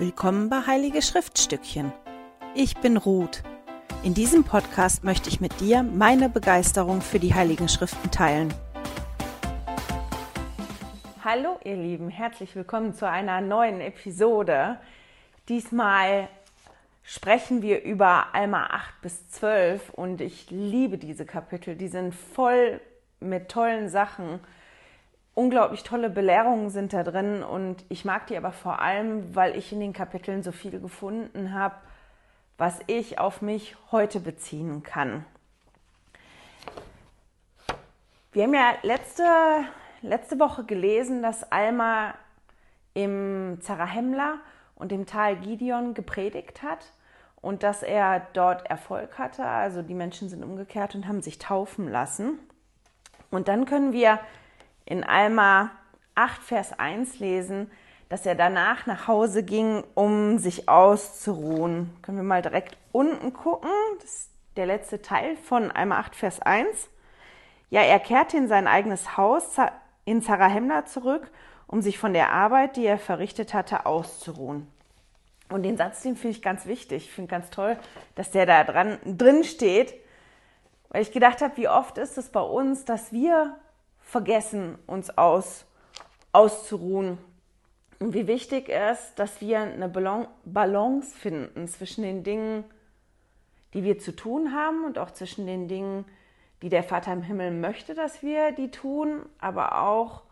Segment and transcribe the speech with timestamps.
[0.00, 1.92] Willkommen bei Heilige Schriftstückchen.
[2.54, 3.42] Ich bin Ruth.
[4.04, 8.54] In diesem Podcast möchte ich mit dir meine Begeisterung für die Heiligen Schriften teilen.
[11.24, 14.78] Hallo ihr Lieben, herzlich willkommen zu einer neuen Episode.
[15.48, 16.28] Diesmal
[17.02, 21.74] sprechen wir über Alma 8 bis 12 und ich liebe diese Kapitel.
[21.74, 22.80] Die sind voll
[23.18, 24.38] mit tollen Sachen
[25.38, 29.72] unglaublich tolle Belehrungen sind da drin und ich mag die aber vor allem, weil ich
[29.72, 31.76] in den Kapiteln so viel gefunden habe,
[32.56, 35.24] was ich auf mich heute beziehen kann.
[38.32, 39.22] Wir haben ja letzte,
[40.02, 42.14] letzte Woche gelesen, dass Alma
[42.94, 44.40] im Zarahemla
[44.74, 46.84] und im Tal Gideon gepredigt hat
[47.40, 49.44] und dass er dort Erfolg hatte.
[49.44, 52.40] Also die Menschen sind umgekehrt und haben sich taufen lassen.
[53.30, 54.18] Und dann können wir
[54.88, 55.70] in Alma
[56.14, 57.70] 8, Vers 1 lesen,
[58.08, 61.94] dass er danach nach Hause ging, um sich auszuruhen.
[62.00, 63.70] Können wir mal direkt unten gucken.
[64.00, 66.88] Das ist der letzte Teil von Alma 8, Vers 1.
[67.68, 69.56] Ja, er kehrte in sein eigenes Haus
[70.06, 71.30] in Zarahemla zurück,
[71.66, 74.66] um sich von der Arbeit, die er verrichtet hatte, auszuruhen.
[75.50, 77.04] Und den Satz, den finde ich ganz wichtig.
[77.04, 77.76] Ich finde ganz toll,
[78.14, 79.94] dass der da dran, drin steht,
[80.88, 83.54] weil ich gedacht habe, wie oft ist es bei uns, dass wir
[84.08, 85.66] vergessen, uns aus,
[86.32, 87.18] auszuruhen.
[88.00, 92.64] Und wie wichtig ist, dass wir eine Balance finden zwischen den Dingen,
[93.74, 96.06] die wir zu tun haben und auch zwischen den Dingen,
[96.62, 100.22] die der Vater im Himmel möchte, dass wir die tun, aber auch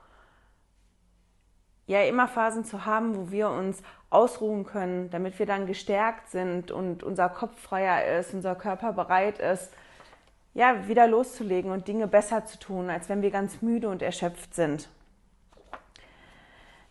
[1.86, 6.70] ja immer Phasen zu haben, wo wir uns ausruhen können, damit wir dann gestärkt sind
[6.70, 9.70] und unser Kopf freier ist, unser Körper bereit ist,
[10.56, 14.54] ja, wieder loszulegen und Dinge besser zu tun, als wenn wir ganz müde und erschöpft
[14.54, 14.88] sind.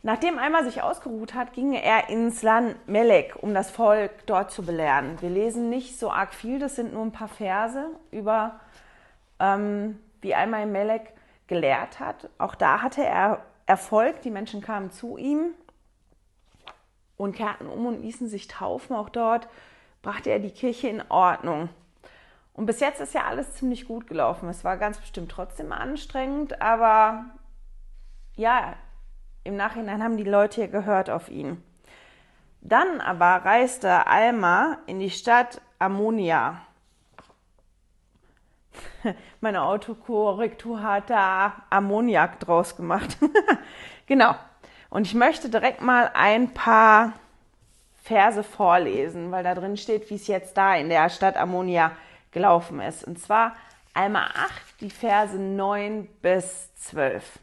[0.03, 4.63] Nachdem einmal sich ausgeruht hat, ging er ins Land Melek, um das Volk dort zu
[4.63, 5.19] belehren.
[5.19, 8.59] Wir lesen nicht so arg viel, das sind nur ein paar Verse über,
[9.39, 11.13] ähm, wie einmal in Melek
[11.47, 12.29] gelehrt hat.
[12.37, 15.55] Auch da hatte er Erfolg, die Menschen kamen zu ihm
[17.17, 18.95] und kehrten um und ließen sich taufen.
[18.95, 19.47] Auch dort
[20.03, 21.69] brachte er die Kirche in Ordnung.
[22.55, 24.47] Und bis jetzt ist ja alles ziemlich gut gelaufen.
[24.47, 27.25] Es war ganz bestimmt trotzdem anstrengend, aber
[28.35, 28.75] ja,
[29.43, 31.61] im Nachhinein haben die Leute ja gehört auf ihn.
[32.61, 36.61] Dann aber reiste Alma in die Stadt Ammonia.
[39.41, 43.17] Meine Autokorrektur hat da Ammoniak draus gemacht.
[44.07, 44.33] genau.
[44.89, 47.13] Und ich möchte direkt mal ein paar
[48.01, 51.91] Verse vorlesen, weil da drin steht, wie es jetzt da in der Stadt Ammonia
[52.35, 53.03] gelaufen ist.
[53.03, 53.53] Und zwar
[53.95, 57.39] Alma 8, die Verse 9 bis 12.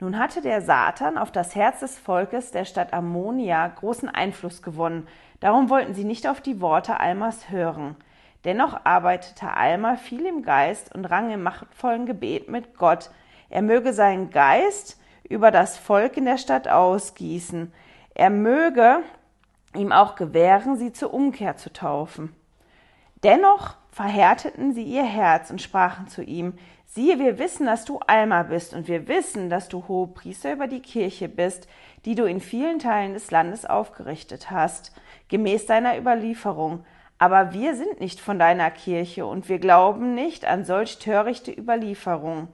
[0.00, 5.06] Nun hatte der Satan auf das Herz des Volkes der Stadt Ammonia großen Einfluss gewonnen.
[5.40, 7.96] Darum wollten sie nicht auf die Worte Almas hören.
[8.44, 13.10] Dennoch arbeitete Alma viel im Geist und rang im machtvollen Gebet mit Gott.
[13.50, 14.98] Er möge seinen Geist
[15.28, 17.72] über das Volk in der Stadt ausgießen.
[18.14, 19.00] Er möge
[19.74, 22.34] ihm auch gewähren, sie zur Umkehr zu taufen.
[23.22, 26.54] Dennoch verhärteten sie ihr Herz und sprachen zu ihm,
[26.86, 30.80] siehe, wir wissen, dass du Alma bist, und wir wissen, dass du Hohepriester über die
[30.80, 31.68] Kirche bist,
[32.04, 34.92] die du in vielen Teilen des Landes aufgerichtet hast,
[35.28, 36.84] gemäß deiner Überlieferung.
[37.18, 42.48] Aber wir sind nicht von deiner Kirche, und wir glauben nicht an solch törichte Überlieferung.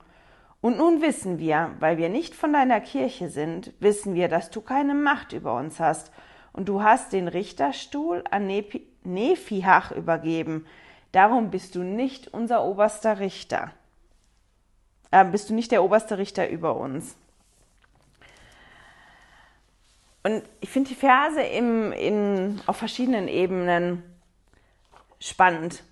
[0.61, 4.61] Und nun wissen wir, weil wir nicht von deiner Kirche sind, wissen wir, dass du
[4.61, 6.11] keine Macht über uns hast,
[6.53, 10.65] und du hast den Richterstuhl an Nepi Nephihach übergeben.
[11.11, 13.71] Darum bist du nicht unser oberster Richter.
[15.11, 17.15] Äh, bist du nicht der oberste Richter über uns.
[20.23, 24.03] Und ich finde die Verse im, in, auf verschiedenen Ebenen
[25.19, 25.83] spannend.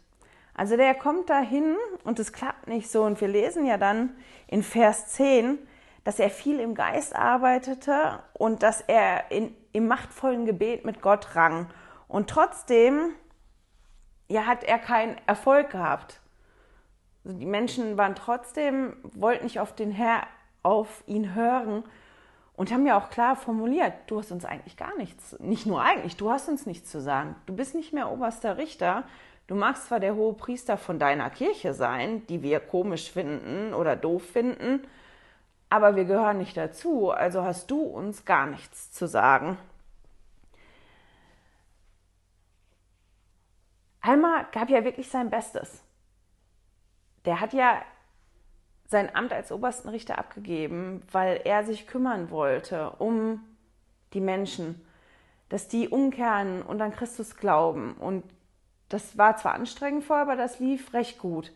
[0.53, 3.03] Also der kommt dahin und es klappt nicht so.
[3.03, 4.11] Und wir lesen ja dann
[4.47, 5.59] in Vers 10,
[6.03, 11.35] dass er viel im Geist arbeitete und dass er in, im machtvollen Gebet mit Gott
[11.35, 11.69] rang.
[12.07, 13.13] Und trotzdem
[14.29, 16.19] ja, hat er keinen Erfolg gehabt.
[17.23, 20.23] Also die Menschen waren trotzdem, wollten nicht auf den Herr,
[20.63, 21.83] auf ihn hören
[22.53, 26.17] und haben ja auch klar formuliert, du hast uns eigentlich gar nichts, nicht nur eigentlich,
[26.17, 27.35] du hast uns nichts zu sagen.
[27.45, 29.03] Du bist nicht mehr oberster Richter.
[29.47, 33.95] Du magst zwar der hohe Priester von deiner Kirche sein, die wir komisch finden oder
[33.95, 34.81] doof finden,
[35.69, 39.57] aber wir gehören nicht dazu, also hast du uns gar nichts zu sagen.
[44.07, 45.83] Halmer gab ja wirklich sein Bestes.
[47.25, 47.81] Der hat ja
[48.87, 53.43] sein Amt als obersten Richter abgegeben, weil er sich kümmern wollte um
[54.13, 54.81] die Menschen.
[55.49, 57.93] dass die umkehren und an Christus glauben.
[57.93, 58.23] Und
[58.89, 61.53] das war zwar anstrengend vorher, aber das lief recht gut.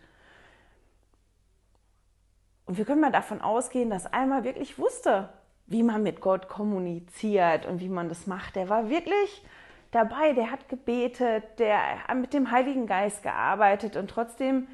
[2.66, 5.30] Und wir können mal davon ausgehen, dass Alma wirklich wusste,
[5.68, 8.56] wie man mit Gott kommuniziert und wie man das macht.
[8.56, 9.44] Der war wirklich
[9.92, 14.68] dabei, der hat gebetet, der hat mit dem Heiligen Geist gearbeitet und trotzdem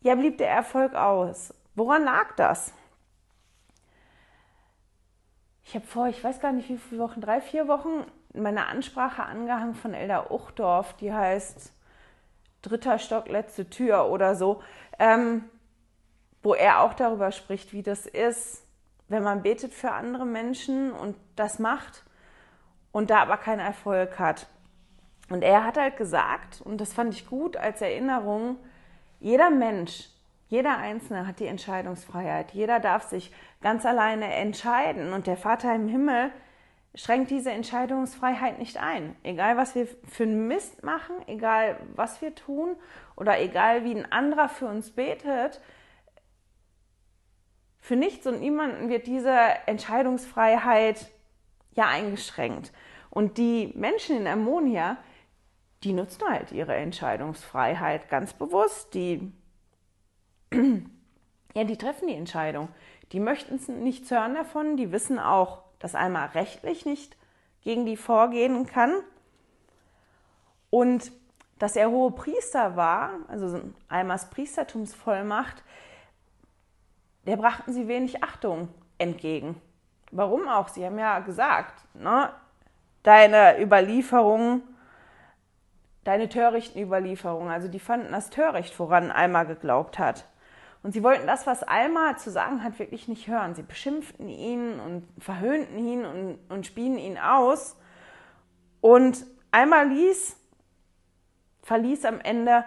[0.00, 1.54] ja, blieb der Erfolg aus.
[1.74, 2.72] Woran lag das?
[5.64, 9.22] Ich habe vor, ich weiß gar nicht wie viele Wochen, drei, vier Wochen, meine Ansprache
[9.22, 11.72] angehangen von Elda Uchdorf, die heißt
[12.62, 14.62] Dritter Stock, letzte Tür oder so,
[14.98, 15.44] ähm,
[16.42, 18.66] wo er auch darüber spricht, wie das ist,
[19.08, 22.04] wenn man betet für andere Menschen und das macht
[22.92, 24.46] und da aber keinen Erfolg hat.
[25.28, 28.56] Und er hat halt gesagt, und das fand ich gut als Erinnerung,
[29.18, 30.08] jeder Mensch,
[30.48, 32.50] jeder Einzelne hat die Entscheidungsfreiheit.
[32.52, 35.14] Jeder darf sich ganz alleine entscheiden.
[35.14, 36.30] Und der Vater im Himmel
[36.94, 39.16] schränkt diese Entscheidungsfreiheit nicht ein.
[39.22, 42.76] Egal, was wir für einen Mist machen, egal, was wir tun
[43.16, 45.60] oder egal, wie ein anderer für uns betet,
[47.80, 49.34] für nichts und niemanden wird diese
[49.66, 51.10] Entscheidungsfreiheit
[51.74, 52.72] ja eingeschränkt.
[53.12, 54.96] Und die Menschen in Ammonia,
[55.84, 58.94] die nutzen halt ihre Entscheidungsfreiheit ganz bewusst.
[58.94, 59.30] Die,
[61.54, 62.68] ja, die treffen die Entscheidung.
[63.12, 64.78] Die möchten nichts hören davon.
[64.78, 67.18] Die wissen auch, dass einmal rechtlich nicht
[67.60, 68.94] gegen die vorgehen kann.
[70.70, 71.12] Und
[71.58, 75.62] dass er hohe Priester war, also Almas Priestertumsvollmacht,
[77.26, 79.60] der brachten sie wenig Achtung entgegen.
[80.12, 80.68] Warum auch?
[80.68, 82.32] Sie haben ja gesagt, ne,
[83.02, 84.62] deine Überlieferung,
[86.04, 90.26] deine törichten Überlieferungen, also die fanden das töricht, woran Alma geglaubt hat.
[90.82, 93.54] Und sie wollten das, was Alma zu sagen hat, wirklich nicht hören.
[93.54, 97.76] Sie beschimpften ihn und verhöhnten ihn und, und spien ihn aus.
[98.80, 100.36] Und Alma ließ,
[101.62, 102.64] verließ am Ende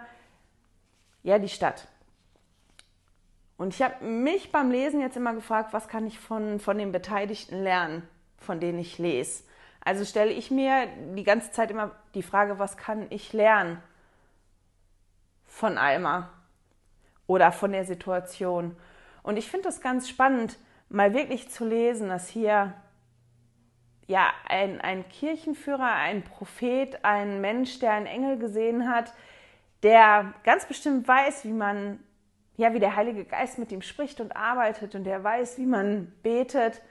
[1.22, 1.88] ja die Stadt.
[3.58, 6.92] Und ich habe mich beim Lesen jetzt immer gefragt, was kann ich von, von den
[6.92, 8.08] Beteiligten lernen,
[8.38, 9.44] von denen ich lese.
[9.86, 13.80] Also stelle ich mir die ganze Zeit immer die Frage, was kann ich lernen
[15.44, 16.28] von Alma
[17.28, 18.76] oder von der Situation.
[19.22, 22.74] Und ich finde das ganz spannend, mal wirklich zu lesen, dass hier
[24.08, 29.12] ja ein, ein Kirchenführer, ein Prophet, ein Mensch, der einen Engel gesehen hat,
[29.84, 32.00] der ganz bestimmt weiß, wie man
[32.56, 36.12] ja, wie der Heilige Geist mit ihm spricht und arbeitet und der weiß, wie man
[36.24, 36.82] betet,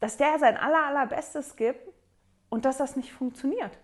[0.00, 1.87] dass der sein aller, allerbestes gibt
[2.50, 3.78] und dass das nicht funktioniert.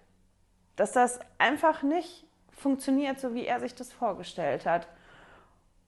[0.77, 4.89] Dass das einfach nicht funktioniert, so wie er sich das vorgestellt hat.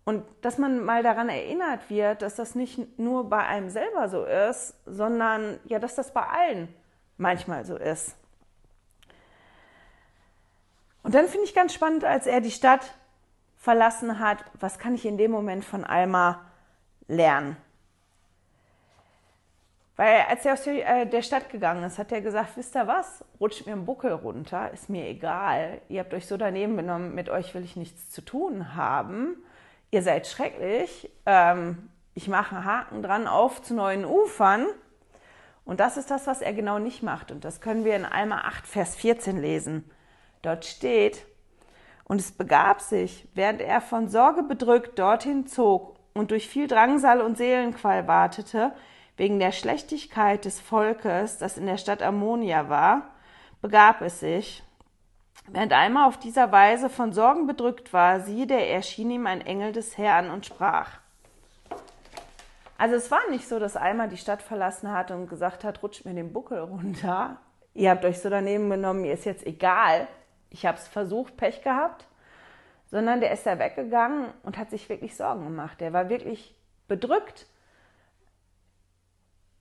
[0.05, 4.25] Und dass man mal daran erinnert wird, dass das nicht nur bei einem selber so
[4.25, 6.69] ist, sondern ja, dass das bei allen
[7.17, 8.17] manchmal so ist.
[11.02, 12.94] Und dann finde ich ganz spannend, als er die Stadt
[13.56, 16.44] verlassen hat, was kann ich in dem Moment von Alma
[17.08, 17.56] lernen?
[19.96, 23.25] Weil als er aus äh, der Stadt gegangen ist, hat er gesagt, wisst ihr was,
[23.40, 25.81] rutscht mir ein Buckel runter, ist mir egal.
[25.88, 29.37] Ihr habt euch so daneben benommen, mit euch will ich nichts zu tun haben.
[29.90, 31.10] Ihr seid schrecklich.
[31.25, 34.66] Ähm, ich mache einen Haken dran auf zu neuen Ufern.
[35.64, 37.32] Und das ist das, was er genau nicht macht.
[37.32, 39.90] Und das können wir in Alma 8, Vers 14 lesen.
[40.42, 41.26] Dort steht,
[42.04, 47.21] und es begab sich, während er von Sorge bedrückt dorthin zog und durch viel Drangsal
[47.21, 48.73] und Seelenqual wartete,
[49.16, 53.02] wegen der Schlechtigkeit des Volkes, das in der Stadt Ammonia war,
[53.62, 54.62] begab es sich,
[55.49, 59.73] während einmal auf dieser Weise von Sorgen bedrückt war, siehe, der erschien ihm ein Engel
[59.73, 60.99] des Herrn und sprach.
[62.78, 66.04] Also es war nicht so, dass Alma die Stadt verlassen hat und gesagt hat, rutscht
[66.04, 67.38] mir den Buckel runter.
[67.73, 70.08] Ihr habt euch so daneben genommen, mir ist jetzt egal,
[70.50, 72.06] ich habe es versucht, Pech gehabt,
[72.90, 75.80] sondern der ist da weggegangen und hat sich wirklich Sorgen gemacht.
[75.80, 76.54] Der war wirklich
[76.88, 77.46] bedrückt.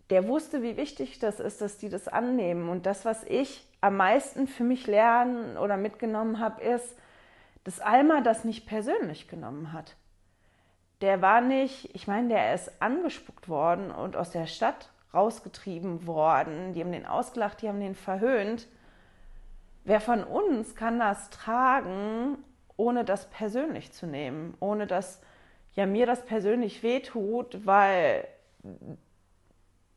[0.09, 2.69] Der wusste, wie wichtig das ist, dass die das annehmen.
[2.69, 6.95] Und das, was ich am meisten für mich lernen oder mitgenommen habe, ist,
[7.63, 9.95] dass Alma das nicht persönlich genommen hat.
[11.01, 16.73] Der war nicht, ich meine, der ist angespuckt worden und aus der Stadt rausgetrieben worden.
[16.73, 18.67] Die haben den ausgelacht, die haben den verhöhnt.
[19.83, 22.37] Wer von uns kann das tragen,
[22.77, 25.21] ohne das persönlich zu nehmen, ohne dass
[25.73, 28.27] ja mir das persönlich wehtut, weil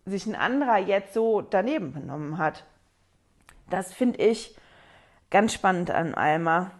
[0.08, 2.64] sich ein anderer jetzt so daneben benommen hat.
[3.70, 4.56] Das finde ich
[5.30, 6.70] ganz spannend an Alma.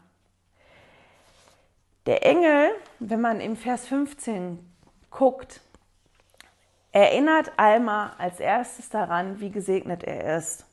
[2.06, 4.58] Der Engel, wenn man im Vers 15
[5.10, 5.60] guckt,
[6.92, 10.64] erinnert Alma als erstes daran, wie gesegnet er ist.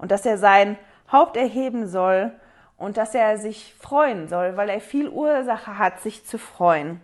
[0.00, 0.78] und dass er sein
[1.12, 2.32] Haupt erheben soll
[2.78, 7.02] und dass er sich freuen soll, weil er viel Ursache hat, sich zu freuen.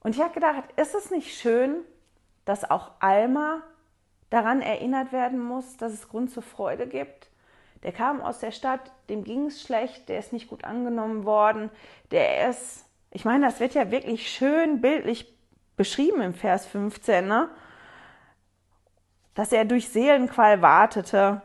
[0.00, 1.76] Und ich habe gedacht, ist es nicht schön,
[2.44, 3.62] dass auch Alma
[4.30, 7.30] daran erinnert werden muss, dass es Grund zur Freude gibt?
[7.82, 11.70] Der kam aus der Stadt, dem ging es schlecht, der ist nicht gut angenommen worden,
[12.10, 15.34] der ist, ich meine, das wird ja wirklich schön bildlich
[15.76, 17.50] beschrieben im Vers 15, ne?
[19.34, 21.42] dass er durch Seelenqual wartete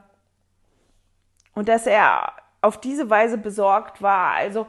[1.56, 4.34] und dass er auf diese Weise besorgt war.
[4.34, 4.68] Also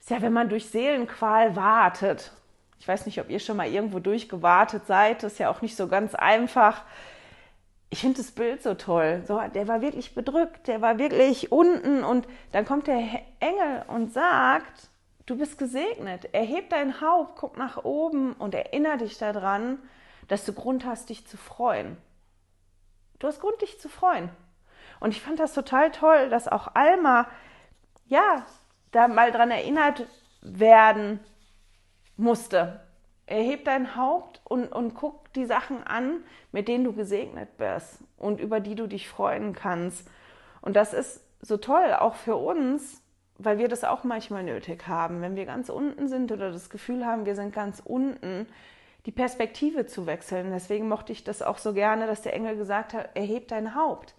[0.00, 2.32] ist ja, wenn man durch Seelenqual wartet.
[2.80, 5.22] Ich weiß nicht, ob ihr schon mal irgendwo durchgewartet seid.
[5.22, 6.82] Das ist ja auch nicht so ganz einfach.
[7.90, 9.22] Ich finde das Bild so toll.
[9.28, 13.02] So, der war wirklich bedrückt, der war wirklich unten und dann kommt der
[13.38, 14.88] Engel und sagt,
[15.26, 16.32] du bist gesegnet.
[16.32, 19.78] Erheb dein Haupt, guck nach oben und erinnere dich daran,
[20.28, 21.98] dass du Grund hast, dich zu freuen.
[23.18, 24.30] Du hast Grund, dich zu freuen.
[25.00, 27.28] Und ich fand das total toll, dass auch Alma,
[28.06, 28.46] ja,
[28.90, 30.06] da mal dran erinnert
[30.40, 31.20] werden
[32.20, 32.80] musste.
[33.26, 38.40] Erheb dein Haupt und, und guck die Sachen an, mit denen du gesegnet bist und
[38.40, 40.08] über die du dich freuen kannst.
[40.60, 43.02] Und das ist so toll, auch für uns,
[43.38, 45.22] weil wir das auch manchmal nötig haben.
[45.22, 48.46] Wenn wir ganz unten sind oder das Gefühl haben, wir sind ganz unten,
[49.06, 50.50] die Perspektive zu wechseln.
[50.50, 54.14] Deswegen mochte ich das auch so gerne, dass der Engel gesagt hat, erheb dein Haupt.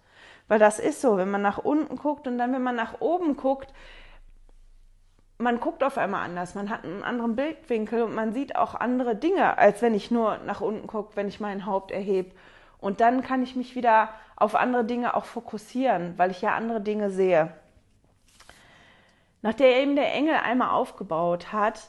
[0.48, 3.36] Weil das ist so, wenn man nach unten guckt und dann, wenn man nach oben
[3.36, 3.72] guckt,
[5.42, 9.16] man guckt auf einmal anders, man hat einen anderen Bildwinkel und man sieht auch andere
[9.16, 12.30] Dinge, als wenn ich nur nach unten gucke, wenn ich mein Haupt erhebe.
[12.78, 16.80] Und dann kann ich mich wieder auf andere Dinge auch fokussieren, weil ich ja andere
[16.80, 17.52] Dinge sehe.
[19.42, 21.80] Nachdem der Engel einmal aufgebaut hat,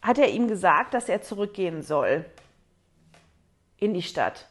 [0.00, 2.24] hat er ihm gesagt, dass er zurückgehen soll
[3.76, 4.48] in die Stadt.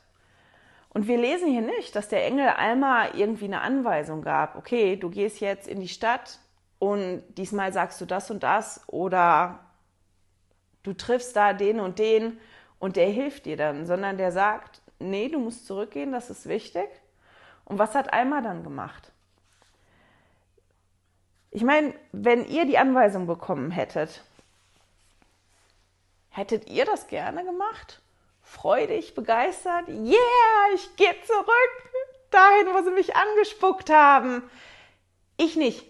[0.89, 5.09] Und wir lesen hier nicht, dass der Engel einmal irgendwie eine Anweisung gab, okay, du
[5.09, 6.39] gehst jetzt in die Stadt
[6.81, 9.59] und diesmal sagst du das und das oder
[10.83, 12.39] du triffst da den und den
[12.79, 16.89] und der hilft dir dann, sondern der sagt, nee, du musst zurückgehen, das ist wichtig.
[17.63, 19.11] Und was hat Alma dann gemacht?
[21.51, 24.23] Ich meine, wenn ihr die Anweisung bekommen hättet,
[26.31, 28.01] Hättet ihr das gerne gemacht?
[28.41, 29.87] Freudig, begeistert?
[29.89, 31.91] Yeah, ich gehe zurück
[32.31, 34.41] dahin, wo sie mich angespuckt haben.
[35.35, 35.85] Ich nicht.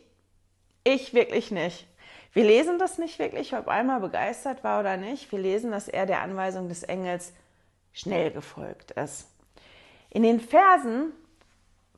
[0.84, 1.88] Ich wirklich nicht.
[2.34, 5.32] Wir lesen das nicht wirklich, ob einmal begeistert war oder nicht.
[5.32, 7.34] Wir lesen, dass er der Anweisung des Engels
[7.94, 9.28] schnell gefolgt ist.
[10.10, 11.12] In den Versen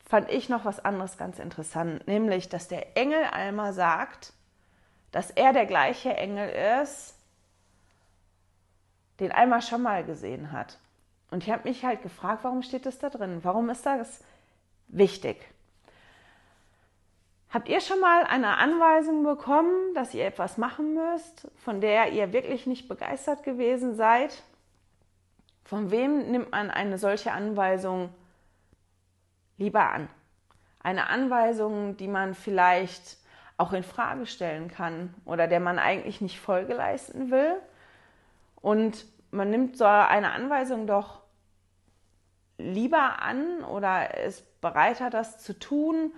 [0.05, 4.33] fand ich noch was anderes ganz interessant, nämlich, dass der Engel Alma sagt,
[5.11, 6.49] dass er der gleiche Engel
[6.81, 7.15] ist,
[9.19, 10.79] den einmal schon mal gesehen hat.
[11.29, 13.39] Und ich habe mich halt gefragt, warum steht das da drin?
[13.43, 14.23] Warum ist das
[14.87, 15.37] wichtig?
[17.53, 22.33] Habt ihr schon mal eine Anweisung bekommen, dass ihr etwas machen müsst, von der ihr
[22.33, 24.41] wirklich nicht begeistert gewesen seid?
[25.63, 28.10] Von wem nimmt man eine solche Anweisung
[29.60, 30.10] lieber an?
[30.79, 33.19] Eine Anweisung, die man vielleicht
[33.57, 37.57] auch in Frage stellen kann oder der man eigentlich nicht Folge leisten will?
[38.62, 41.22] Und man nimmt so eine Anweisung doch
[42.57, 46.13] lieber an oder ist bereiter, das zu tun,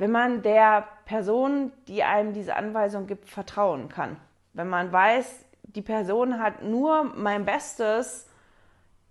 [0.00, 4.16] wenn man der Person, die einem diese Anweisung gibt, vertrauen kann.
[4.54, 8.26] Wenn man weiß, die Person hat nur mein Bestes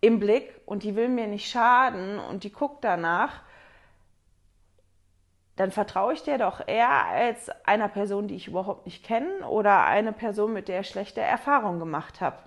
[0.02, 3.44] im Blick und die will mir nicht schaden und die guckt danach,
[5.58, 9.86] dann vertraue ich dir doch eher als einer Person, die ich überhaupt nicht kenne oder
[9.86, 12.40] eine Person, mit der ich schlechte Erfahrungen gemacht habe.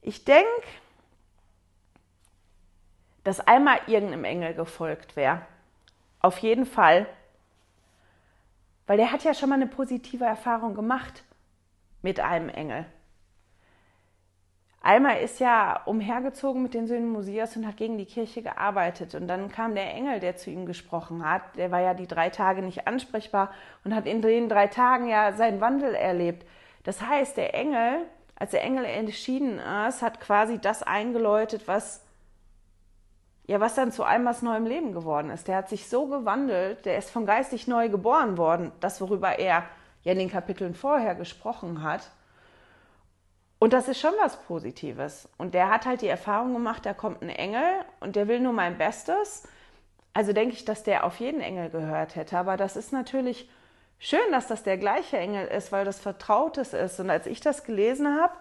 [0.00, 0.46] Ich denke,
[3.24, 5.42] dass einmal irgendeinem Engel gefolgt wäre.
[6.20, 7.06] Auf jeden Fall.
[8.86, 11.24] Weil der hat ja schon mal eine positive Erfahrung gemacht
[12.02, 12.86] mit einem Engel.
[14.86, 19.16] Einmal ist ja umhergezogen mit den Söhnen Mosias und hat gegen die Kirche gearbeitet.
[19.16, 21.42] Und dann kam der Engel, der zu ihm gesprochen hat.
[21.56, 23.50] Der war ja die drei Tage nicht ansprechbar
[23.82, 26.46] und hat in den drei Tagen ja seinen Wandel erlebt.
[26.84, 28.06] Das heißt, der Engel,
[28.36, 32.05] als der Engel entschieden ist, hat quasi das eingeläutet, was
[33.46, 35.46] ja, was dann zu einem was neuem Leben geworden ist.
[35.48, 39.64] Der hat sich so gewandelt, der ist von geistig neu geboren worden, das worüber er
[40.02, 42.10] ja in den Kapiteln vorher gesprochen hat.
[43.58, 45.28] Und das ist schon was Positives.
[45.38, 47.64] Und der hat halt die Erfahrung gemacht, da kommt ein Engel
[48.00, 49.44] und der will nur mein Bestes.
[50.12, 52.36] Also denke ich, dass der auf jeden Engel gehört hätte.
[52.36, 53.48] Aber das ist natürlich
[53.98, 57.00] schön, dass das der gleiche Engel ist, weil das Vertrautes ist.
[57.00, 58.34] Und als ich das gelesen habe,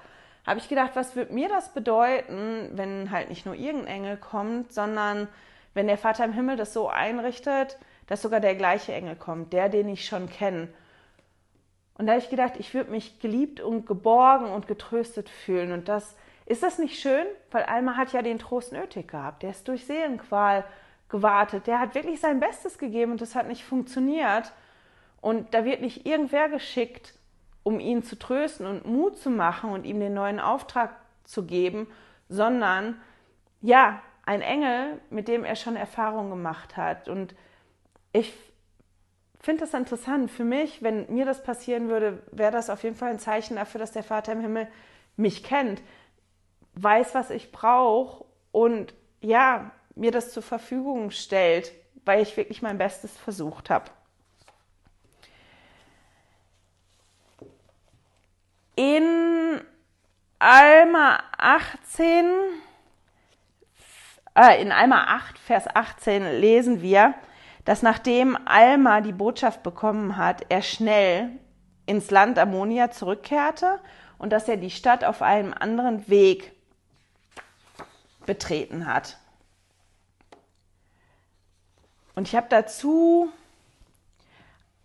[0.46, 4.72] habe ich gedacht, was würde mir das bedeuten, wenn halt nicht nur irgendein Engel kommt,
[4.72, 5.28] sondern
[5.74, 9.70] wenn der Vater im Himmel das so einrichtet, dass sogar der gleiche Engel kommt, der,
[9.70, 10.70] den ich schon kenne.
[11.98, 15.72] Und da habe ich gedacht, ich würde mich geliebt und geborgen und getröstet fühlen.
[15.72, 17.26] Und das ist das nicht schön?
[17.52, 19.44] Weil Alma hat ja den Trost nötig gehabt.
[19.44, 20.66] Der ist durch Seelenqual
[21.10, 21.68] gewartet.
[21.68, 24.52] Der hat wirklich sein Bestes gegeben und das hat nicht funktioniert.
[25.22, 27.14] Und da wird nicht irgendwer geschickt,
[27.66, 31.88] um ihn zu trösten und Mut zu machen und ihm den neuen Auftrag zu geben,
[32.30, 33.02] sondern
[33.62, 37.10] ja, ein Engel, mit dem er schon Erfahrung gemacht hat.
[37.10, 37.34] Und
[38.14, 38.32] ich
[39.40, 40.30] finde das interessant.
[40.30, 43.80] Für mich, wenn mir das passieren würde, wäre das auf jeden Fall ein Zeichen dafür,
[43.80, 44.68] dass der Vater im Himmel
[45.16, 45.82] mich kennt,
[46.76, 51.72] weiß, was ich brauche und ja, mir das zur Verfügung stellt,
[52.06, 53.90] weil ich wirklich mein Bestes versucht habe.
[58.76, 59.62] In
[60.40, 62.26] Alma 18,
[64.36, 67.14] äh, in Alma 8, Vers 18 lesen wir,
[67.64, 71.30] dass nachdem Alma die Botschaft bekommen hat, er schnell
[71.86, 73.80] ins Land Ammonia zurückkehrte
[74.18, 76.52] und dass er die Stadt auf einem anderen Weg
[78.26, 79.18] betreten hat.
[82.16, 83.30] Und ich habe dazu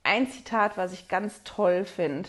[0.03, 2.29] ein Zitat, was ich ganz toll finde.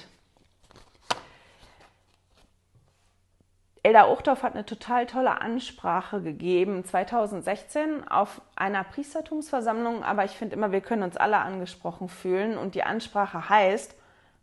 [3.84, 10.56] Elda Uchtdorf hat eine total tolle Ansprache gegeben 2016 auf einer Priestertumsversammlung, aber ich finde
[10.56, 13.96] immer, wir können uns alle angesprochen fühlen und die Ansprache heißt,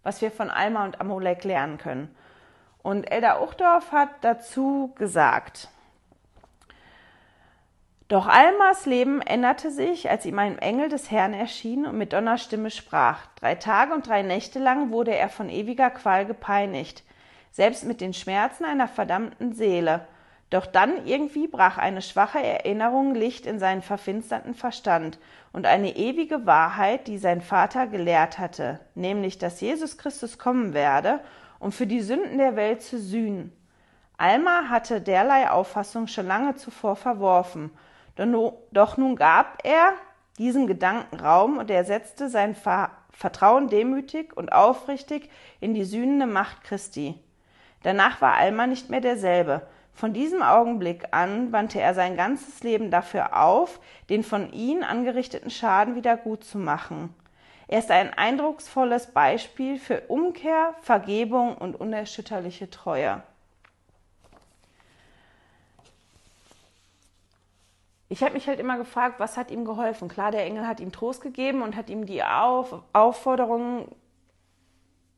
[0.03, 2.13] was wir von Alma und Amolek lernen können.
[2.83, 5.69] Und Elda Uchtdorf hat dazu gesagt,
[8.09, 12.71] doch Almas Leben änderte sich, als ihm ein Engel des Herrn erschien und mit Donnerstimme
[12.71, 13.27] sprach.
[13.37, 17.05] Drei Tage und drei Nächte lang wurde er von ewiger Qual gepeinigt
[17.51, 20.07] selbst mit den Schmerzen einer verdammten Seele.
[20.51, 25.19] Doch dann irgendwie brach eine schwache Erinnerung Licht in seinen verfinsterten Verstand
[25.53, 31.21] und eine ewige Wahrheit, die sein Vater gelehrt hatte, nämlich, dass Jesus Christus kommen werde,
[31.59, 33.53] um für die Sünden der Welt zu sühnen.
[34.17, 37.71] Alma hatte derlei Auffassung schon lange zuvor verworfen,
[38.17, 39.93] doch nun gab er
[40.39, 42.57] diesem Gedanken Raum und er setzte sein
[43.13, 45.29] Vertrauen demütig und aufrichtig
[45.61, 47.21] in die sühnende Macht Christi.
[47.83, 49.67] Danach war Alma nicht mehr derselbe.
[49.93, 55.51] Von diesem Augenblick an wandte er sein ganzes Leben dafür auf, den von ihm angerichteten
[55.51, 57.15] Schaden wieder gut zu machen.
[57.67, 63.23] Er ist ein eindrucksvolles Beispiel für Umkehr, Vergebung und unerschütterliche Treue.
[68.09, 70.09] Ich habe mich halt immer gefragt, was hat ihm geholfen?
[70.09, 73.95] Klar, der Engel hat ihm Trost gegeben und hat ihm die Auf Aufforderung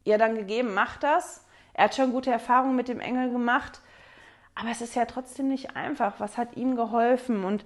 [0.04, 1.44] ja dann gegeben, mach das.
[1.80, 3.80] Er hat schon gute Erfahrungen mit dem Engel gemacht,
[4.54, 6.12] aber es ist ja trotzdem nicht einfach.
[6.18, 7.42] Was hat ihm geholfen?
[7.42, 7.64] Und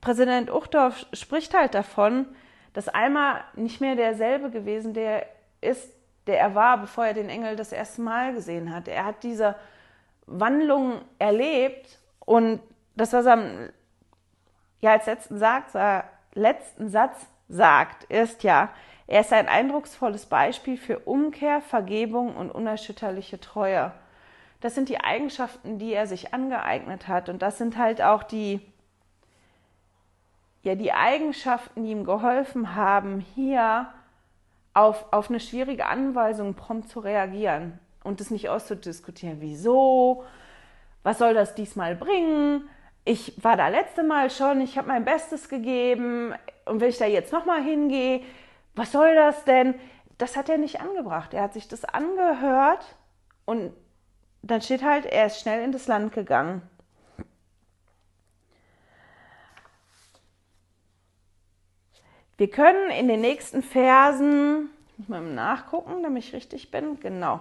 [0.00, 2.26] Präsident Uchtdorf spricht halt davon,
[2.74, 5.26] dass Alma nicht mehr derselbe gewesen, der
[5.60, 5.92] ist,
[6.28, 8.86] der er war, bevor er den Engel das erste Mal gesehen hat.
[8.86, 9.56] Er hat diese
[10.26, 12.60] Wandlung erlebt und
[12.94, 13.72] das, was er
[14.80, 15.74] ja als letzten, sagt,
[16.34, 18.68] letzten Satz sagt, ist ja,
[19.10, 23.90] er ist ein eindrucksvolles Beispiel für Umkehr, Vergebung und unerschütterliche Treue.
[24.60, 27.28] Das sind die Eigenschaften, die er sich angeeignet hat.
[27.28, 28.60] Und das sind halt auch die,
[30.62, 33.88] ja, die Eigenschaften, die ihm geholfen haben, hier
[34.74, 39.40] auf, auf eine schwierige Anweisung prompt zu reagieren und es nicht auszudiskutieren.
[39.40, 40.22] Wieso?
[41.02, 42.62] Was soll das diesmal bringen?
[43.04, 46.32] Ich war da letzte Mal schon, ich habe mein Bestes gegeben
[46.64, 48.22] und wenn ich da jetzt nochmal hingehe,
[48.80, 49.74] was soll das denn?
[50.16, 51.34] Das hat er nicht angebracht.
[51.34, 52.96] Er hat sich das angehört
[53.44, 53.74] und
[54.40, 56.62] dann steht halt, er ist schnell in das Land gegangen.
[62.38, 67.40] Wir können in den nächsten Versen, ich muss mal nachgucken, damit ich richtig bin, genau.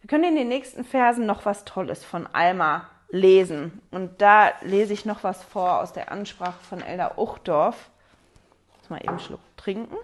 [0.00, 3.82] Wir können in den nächsten Versen noch was Tolles von Alma lesen.
[3.90, 7.90] Und da lese ich noch was vor aus der Ansprache von Elda Uchdorf.
[8.88, 9.96] Mal eben einen Schluck trinken.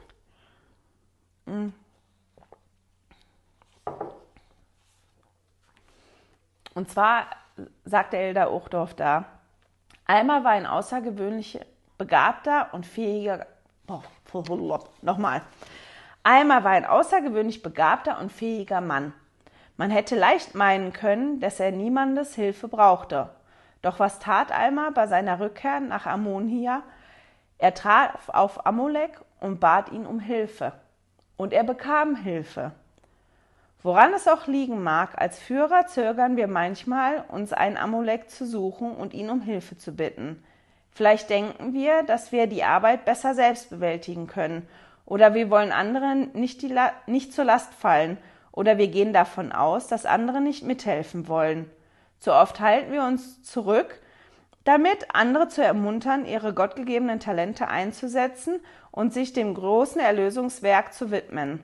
[1.46, 1.68] Mm.
[6.74, 7.26] Und zwar
[7.84, 9.26] sagte Elda Ochdorf da,
[10.06, 11.60] Alma war ein außergewöhnlich
[11.98, 13.46] begabter und fähiger,
[13.86, 14.02] oh,
[15.02, 15.42] nochmal,
[16.22, 19.12] Alma war ein außergewöhnlich begabter und fähiger Mann.
[19.76, 23.30] Man hätte leicht meinen können, dass er niemandes Hilfe brauchte.
[23.82, 26.82] Doch was tat Alma bei seiner Rückkehr nach Ammonia?
[27.58, 30.72] Er traf auf Amulek und bat ihn um Hilfe
[31.36, 32.72] und er bekam Hilfe.
[33.82, 38.92] Woran es auch liegen mag, als Führer zögern wir manchmal, uns einen Amulek zu suchen
[38.92, 40.42] und ihn um Hilfe zu bitten.
[40.90, 44.66] Vielleicht denken wir, dass wir die Arbeit besser selbst bewältigen können,
[45.06, 48.16] oder wir wollen anderen nicht, La nicht zur Last fallen,
[48.52, 51.68] oder wir gehen davon aus, dass andere nicht mithelfen wollen.
[52.20, 54.00] Zu oft halten wir uns zurück,
[54.64, 61.62] damit andere zu ermuntern, ihre gottgegebenen Talente einzusetzen und sich dem großen Erlösungswerk zu widmen.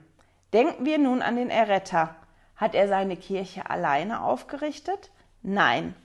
[0.53, 2.15] Denken wir nun an den Erretter.
[2.55, 5.09] Hat er seine Kirche alleine aufgerichtet?
[5.41, 5.95] Nein.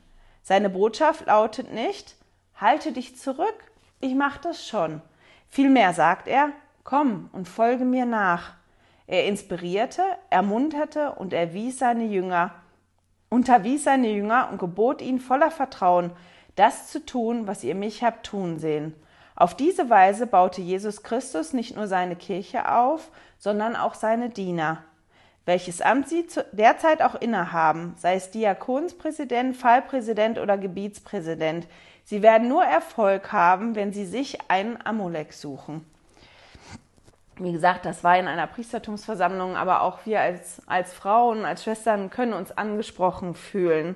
[0.43, 2.17] Seine Botschaft lautet nicht,
[2.55, 3.57] halte dich zurück,
[4.01, 5.03] ich mach das schon.
[5.49, 6.51] Vielmehr sagt er,
[6.85, 8.55] komm und folge mir nach.
[9.07, 12.55] Er inspirierte, ermunterte und erwies seine Jünger,
[13.29, 16.13] unterwies seine Jünger und gebot ihnen voller Vertrauen,
[16.57, 18.95] das zu tun, was ihr mich habt tun sehen.
[19.37, 24.83] Auf diese Weise baute Jesus Christus nicht nur seine Kirche auf, sondern auch seine Diener.
[25.45, 31.69] Welches Amt sie derzeit auch innehaben, sei es Diakonspräsident, Fallpräsident oder Gebietspräsident,
[32.05, 35.85] sie werden nur Erfolg haben, wenn sie sich einen Amulek suchen.
[37.39, 42.09] Wie gesagt, das war in einer Priestertumsversammlung, aber auch wir als, als Frauen, als Schwestern
[42.09, 43.95] können uns angesprochen fühlen.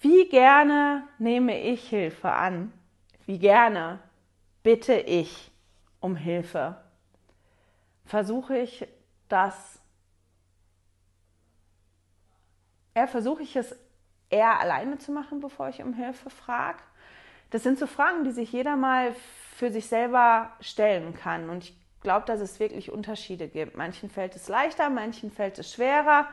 [0.00, 2.72] Wie gerne nehme ich Hilfe an?
[3.26, 3.98] Wie gerne
[4.62, 5.50] bitte ich
[6.00, 6.76] um Hilfe?
[8.04, 8.86] Versuche ich
[9.28, 9.80] das,
[12.94, 13.76] eher versuche ich es
[14.30, 16.78] eher alleine zu machen, bevor ich um Hilfe frage?
[17.50, 19.14] Das sind so Fragen, die sich jeder mal
[19.56, 21.50] für sich selber stellen kann.
[21.50, 23.76] Und ich glaube, dass es wirklich Unterschiede gibt.
[23.76, 26.28] Manchen fällt es leichter, manchen fällt es schwerer.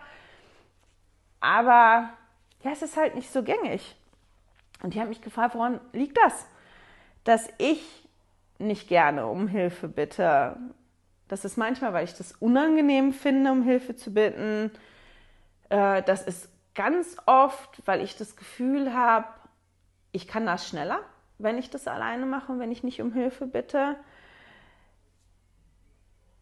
[1.39, 2.09] Aber
[2.65, 3.95] ja, es ist halt nicht so gängig.
[4.81, 6.47] Und die haben mich gefragt, woran liegt das?
[7.23, 8.09] Dass ich
[8.57, 10.57] nicht gerne um Hilfe bitte.
[11.27, 14.71] Das ist manchmal, weil ich das unangenehm finde, um Hilfe zu bitten.
[15.69, 19.27] Äh, das ist ganz oft, weil ich das Gefühl habe,
[20.11, 21.01] ich kann das schneller,
[21.37, 23.95] wenn ich das alleine mache und wenn ich nicht um Hilfe bitte.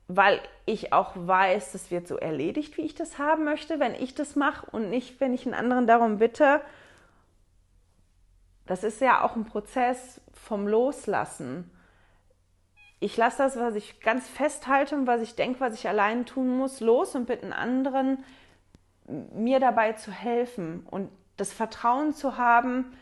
[0.08, 4.16] Weil ich auch weiß, das wird so erledigt, wie ich das haben möchte, wenn ich
[4.16, 6.62] das mache und nicht, wenn ich einen anderen darum bitte.
[8.66, 11.70] Das ist ja auch ein Prozess vom Loslassen.
[13.00, 16.58] Ich lasse das, was ich ganz festhalte und was ich denke, was ich allein tun
[16.58, 18.24] muss, los und bitte einen anderen,
[19.06, 22.94] mir dabei zu helfen und das Vertrauen zu haben,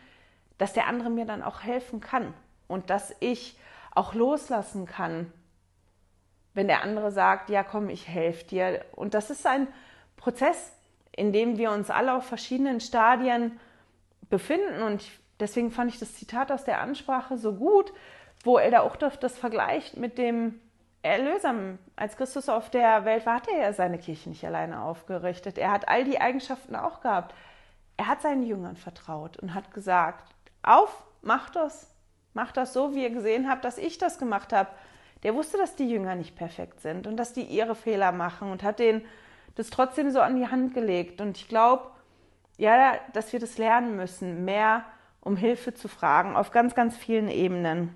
[0.58, 2.34] dass der andere mir dann auch helfen kann
[2.66, 3.56] und dass ich
[3.92, 5.32] auch loslassen kann,
[6.54, 8.84] wenn der andere sagt, ja komm, ich helfe dir.
[8.92, 9.68] Und das ist ein
[10.16, 10.72] Prozess,
[11.14, 13.58] in dem wir uns alle auf verschiedenen Stadien
[14.30, 14.82] befinden.
[14.82, 15.04] Und
[15.40, 17.92] deswegen fand ich das Zitat aus der Ansprache so gut,
[18.44, 20.60] wo Elder Uchtdorf das vergleicht mit dem
[21.02, 21.54] Erlöser.
[21.96, 25.58] Als Christus auf der Welt war, hat er ja seine Kirche nicht alleine aufgerichtet.
[25.58, 27.34] Er hat all die Eigenschaften auch gehabt.
[27.96, 31.88] Er hat seinen Jüngern vertraut und hat gesagt, auf, mach das.
[32.34, 34.70] Mach das so, wie ihr gesehen habt, dass ich das gemacht habe.
[35.22, 38.62] Der wusste, dass die Jünger nicht perfekt sind und dass die ihre Fehler machen und
[38.62, 39.04] hat denen
[39.54, 41.20] das trotzdem so an die Hand gelegt.
[41.20, 41.90] Und ich glaube,
[42.58, 44.84] ja, dass wir das lernen müssen, mehr
[45.20, 47.94] um Hilfe zu fragen, auf ganz, ganz vielen Ebenen.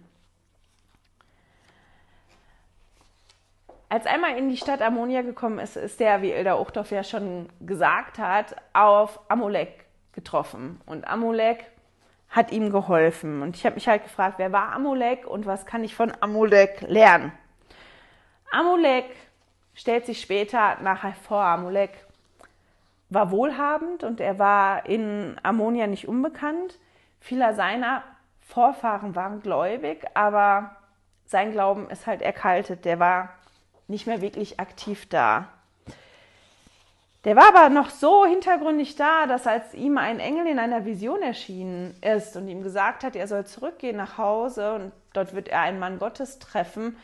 [3.89, 7.49] Als einmal in die Stadt Ammonia gekommen ist, ist der, wie Ilda Uchtdorf ja schon
[7.61, 10.81] gesagt hat, auf Amulek getroffen.
[10.87, 11.65] Und Amulek
[12.29, 13.43] hat ihm geholfen.
[13.43, 16.83] Und ich habe mich halt gefragt, wer war Amulek und was kann ich von Amulek
[16.83, 17.33] lernen?
[18.53, 19.05] Amulek
[19.75, 21.43] stellt sich später nachher vor.
[21.43, 21.91] Amulek
[23.09, 26.79] war wohlhabend und er war in Ammonia nicht unbekannt.
[27.21, 28.03] Viele seiner
[28.41, 30.77] Vorfahren waren gläubig, aber
[31.25, 32.85] sein Glauben ist halt erkaltet.
[32.85, 33.31] Der war
[33.89, 35.49] nicht mehr wirklich aktiv da.
[37.27, 41.23] Der war aber noch so hintergründig da, dass als ihm ein Engel in einer Vision
[41.23, 45.63] erschienen ist und ihm gesagt hat, er soll zurückgehen nach Hause und dort wird er
[45.63, 46.97] einen Mann Gottes treffen,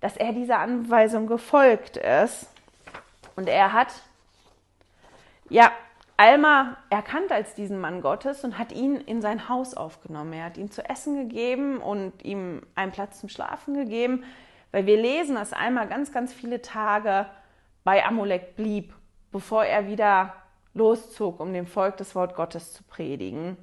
[0.00, 2.48] dass er dieser Anweisung gefolgt ist.
[3.36, 3.92] Und er hat,
[5.50, 5.70] ja,
[6.16, 10.32] Alma erkannt als diesen Mann Gottes und hat ihn in sein Haus aufgenommen.
[10.32, 14.24] Er hat ihm zu essen gegeben und ihm einen Platz zum Schlafen gegeben,
[14.72, 17.26] weil wir lesen, dass Alma ganz, ganz viele Tage
[17.84, 18.95] bei Amulek blieb
[19.36, 20.32] bevor er wieder
[20.72, 23.58] loszog, um dem Volk das Wort Gottes zu predigen.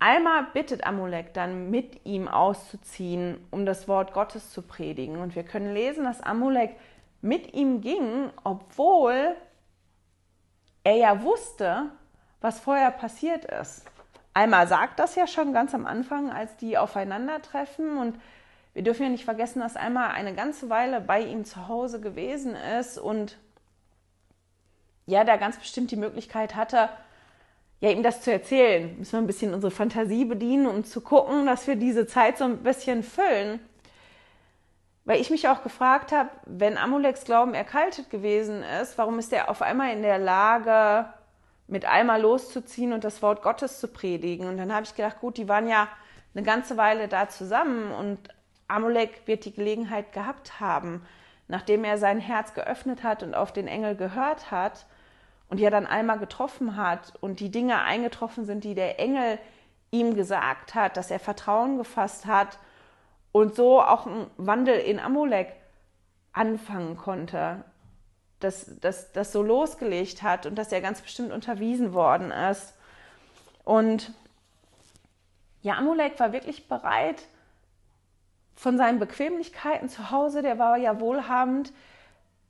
[0.00, 5.18] Alma bittet Amulek dann mit ihm auszuziehen, um das Wort Gottes zu predigen.
[5.18, 6.74] Und wir können lesen, dass Amulek
[7.22, 9.36] mit ihm ging, obwohl
[10.82, 11.90] er ja wusste,
[12.40, 13.84] was vorher passiert ist.
[14.34, 18.20] Alma sagt das ja schon ganz am Anfang, als die aufeinandertreffen und
[18.74, 22.56] wir dürfen ja nicht vergessen, dass einmal eine ganze Weile bei ihm zu Hause gewesen
[22.56, 23.38] ist und
[25.06, 26.88] ja, da ganz bestimmt die Möglichkeit hatte,
[27.80, 28.96] ja, ihm das zu erzählen.
[28.98, 32.44] Müssen wir ein bisschen unsere Fantasie bedienen, um zu gucken, dass wir diese Zeit so
[32.44, 33.60] ein bisschen füllen.
[35.04, 39.50] Weil ich mich auch gefragt habe, wenn Amuleks Glauben erkaltet gewesen ist, warum ist er
[39.50, 41.08] auf einmal in der Lage,
[41.68, 44.48] mit einmal loszuziehen und das Wort Gottes zu predigen?
[44.48, 45.88] Und dann habe ich gedacht, gut, die waren ja
[46.34, 48.18] eine ganze Weile da zusammen und
[48.68, 51.06] Amulek wird die Gelegenheit gehabt haben,
[51.46, 54.86] nachdem er sein Herz geöffnet hat und auf den Engel gehört hat,
[55.48, 59.38] und ja dann einmal getroffen hat und die Dinge eingetroffen sind, die der Engel
[59.90, 62.58] ihm gesagt hat, dass er Vertrauen gefasst hat
[63.32, 65.52] und so auch ein Wandel in Amulek
[66.32, 67.64] anfangen konnte,
[68.40, 72.74] dass das, das so losgelegt hat und dass er ganz bestimmt unterwiesen worden ist.
[73.64, 74.12] Und
[75.62, 77.26] ja, Amulek war wirklich bereit,
[78.54, 81.72] von seinen Bequemlichkeiten zu Hause, der war ja wohlhabend,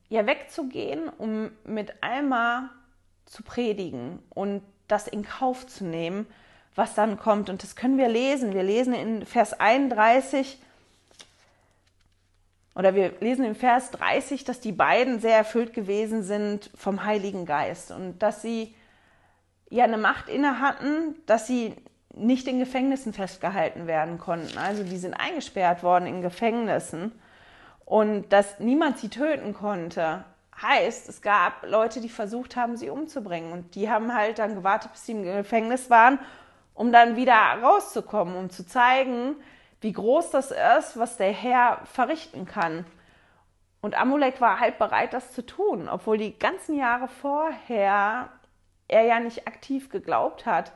[0.08, 2.70] ja wegzugehen, um mit Alma
[3.26, 6.26] zu predigen und das in Kauf zu nehmen,
[6.74, 7.50] was dann kommt.
[7.50, 8.54] Und das können wir lesen.
[8.54, 10.58] Wir lesen in Vers 31
[12.74, 17.46] oder wir lesen in Vers 30, dass die beiden sehr erfüllt gewesen sind vom Heiligen
[17.46, 18.74] Geist und dass sie
[19.70, 21.74] ja eine Macht inne hatten, dass sie
[22.14, 24.58] nicht in Gefängnissen festgehalten werden konnten.
[24.58, 27.12] Also die sind eingesperrt worden in Gefängnissen
[27.86, 30.24] und dass niemand sie töten konnte.
[30.60, 33.52] Heißt, es gab Leute, die versucht haben, sie umzubringen.
[33.52, 36.18] Und die haben halt dann gewartet, bis sie im Gefängnis waren,
[36.74, 39.36] um dann wieder rauszukommen, um zu zeigen,
[39.80, 42.86] wie groß das ist, was der Herr verrichten kann.
[43.82, 48.30] Und Amulek war halt bereit, das zu tun, obwohl die ganzen Jahre vorher
[48.88, 50.72] er ja nicht aktiv geglaubt hat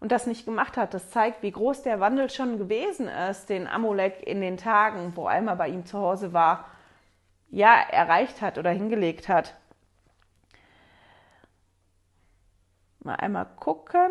[0.00, 0.92] und das nicht gemacht hat.
[0.92, 5.26] Das zeigt, wie groß der Wandel schon gewesen ist, den Amulek in den Tagen, wo
[5.26, 6.66] Alma bei ihm zu Hause war
[7.50, 9.54] ja erreicht hat oder hingelegt hat.
[13.02, 14.10] Mal einmal gucken.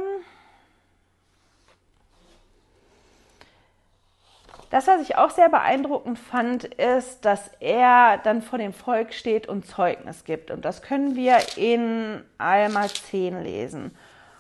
[4.70, 9.48] Das, was ich auch sehr beeindruckend fand, ist, dass er dann vor dem Volk steht
[9.48, 10.52] und Zeugnis gibt.
[10.52, 13.98] Und das können wir in Alma 10 lesen.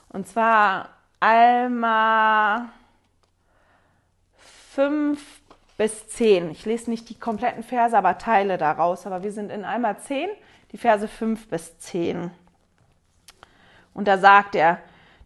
[0.10, 2.70] Und zwar Alma
[4.38, 5.20] 5
[5.80, 6.52] bis 10.
[6.52, 9.08] Ich lese nicht die kompletten Verse, aber Teile daraus.
[9.08, 10.30] Aber wir sind in einmal 10,
[10.74, 12.32] die Verse 5 bis 10.
[13.94, 14.80] Und da sagt er,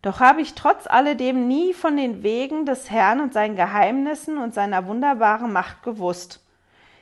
[0.03, 4.53] doch habe ich trotz alledem nie von den Wegen des Herrn und seinen Geheimnissen und
[4.53, 6.39] seiner wunderbaren Macht gewusst.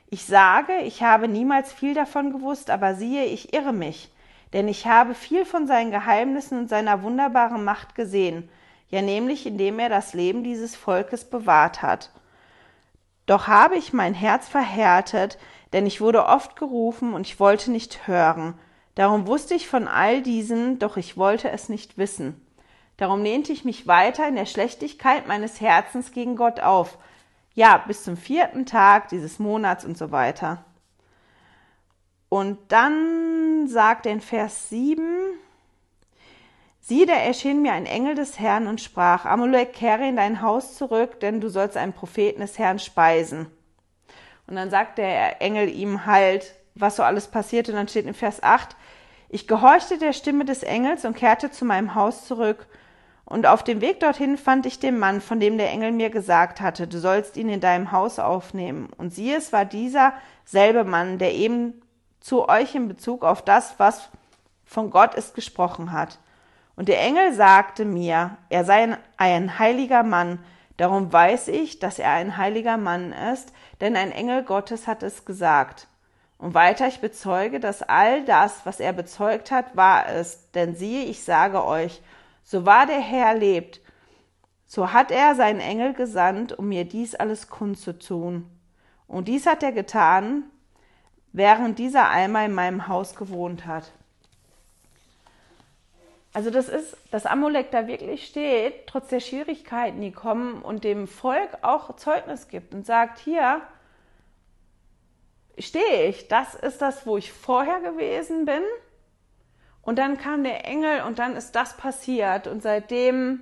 [0.10, 4.14] Ich sage, ich habe niemals viel davon gewusst, aber siehe, ich irre mich,
[4.54, 8.48] denn ich habe viel von seinen Geheimnissen und seiner wunderbaren Macht gesehen,
[8.88, 12.12] ja nämlich indem er das Leben dieses Volkes bewahrt hat.
[13.32, 15.38] Doch habe ich mein Herz verhärtet,
[15.72, 18.56] denn ich wurde oft gerufen und ich wollte nicht hören.
[18.94, 22.46] Darum wusste ich von all diesen, doch ich wollte es nicht wissen.
[22.98, 26.98] Darum lehnte ich mich weiter in der Schlechtigkeit meines Herzens gegen Gott auf.
[27.54, 30.66] Ja, bis zum vierten Tag dieses Monats und so weiter.
[32.28, 35.08] Und dann sagt er in Vers 7,
[36.84, 40.76] Sieh, da erschien mir ein Engel des Herrn und sprach, Amulek, kehre in dein Haus
[40.76, 43.46] zurück, denn du sollst einen Propheten des Herrn speisen.
[44.48, 47.70] Und dann sagt der Engel ihm halt, was so alles passiert.
[47.70, 48.76] Und dann steht in Vers 8,
[49.30, 52.66] ich gehorchte der Stimme des Engels und kehrte zu meinem Haus zurück.
[53.26, 56.60] Und auf dem Weg dorthin fand ich den Mann, von dem der Engel mir gesagt
[56.62, 58.90] hatte, du sollst ihn in deinem Haus aufnehmen.
[58.98, 60.14] Und siehe, es war dieser
[60.46, 61.82] selbe Mann, der eben
[62.20, 64.10] zu euch in Bezug auf das, was
[64.66, 66.18] von Gott ist, gesprochen hat.
[66.82, 70.40] Und der Engel sagte mir, er sei ein heiliger Mann.
[70.78, 75.24] Darum weiß ich, dass er ein heiliger Mann ist, denn ein Engel Gottes hat es
[75.24, 75.88] gesagt.
[76.40, 80.56] Und weiter ich bezeuge, dass all das, was er bezeugt hat, wahr ist.
[80.56, 82.02] Denn siehe, ich sage euch,
[82.44, 83.80] so wahr der Herr lebt,
[84.66, 88.50] so hat er seinen Engel gesandt, um mir dies alles kundzutun.
[89.06, 90.46] Und dies hat er getan,
[91.32, 93.92] während dieser einmal in meinem Haus gewohnt hat.
[96.34, 101.08] Also das ist, dass Amulek da wirklich steht, trotz der Schwierigkeiten, die kommen und dem
[101.08, 103.62] Volk auch Zeugnis gibt und sagt, hier
[105.58, 108.64] stehe ich, das ist das, wo ich vorher gewesen bin.
[109.82, 113.42] Und dann kam der Engel und dann ist das passiert und seitdem,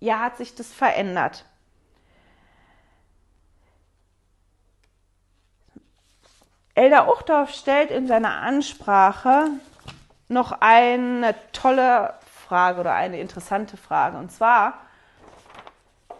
[0.00, 1.44] ja, hat sich das verändert.
[6.74, 9.48] Elder Uchtdorf stellt in seiner Ansprache
[10.28, 12.14] noch eine tolle
[12.52, 14.18] Frage oder eine interessante Frage.
[14.18, 14.74] Und zwar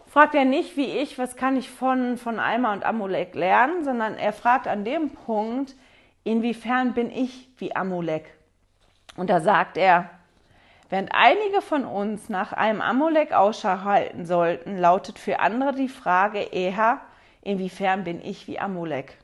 [0.07, 4.15] fragt er nicht wie ich, was kann ich von, von Alma und Amulek lernen, sondern
[4.15, 5.75] er fragt an dem Punkt,
[6.23, 8.33] inwiefern bin ich wie Amulek?
[9.15, 10.09] Und da sagt er,
[10.89, 16.39] während einige von uns nach einem Amulek Ausschau halten sollten, lautet für andere die Frage
[16.39, 16.99] eher,
[17.43, 19.19] inwiefern bin ich wie Amulek?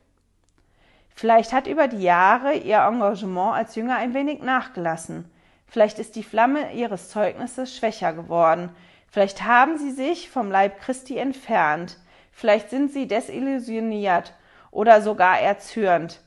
[1.16, 5.26] Vielleicht hat über die Jahre ihr Engagement als Jünger ein wenig nachgelassen.
[5.70, 8.70] Vielleicht ist die Flamme ihres Zeugnisses schwächer geworden.
[9.08, 11.98] Vielleicht haben sie sich vom Leib Christi entfernt.
[12.32, 14.34] Vielleicht sind sie desillusioniert
[14.72, 16.22] oder sogar erzürnt.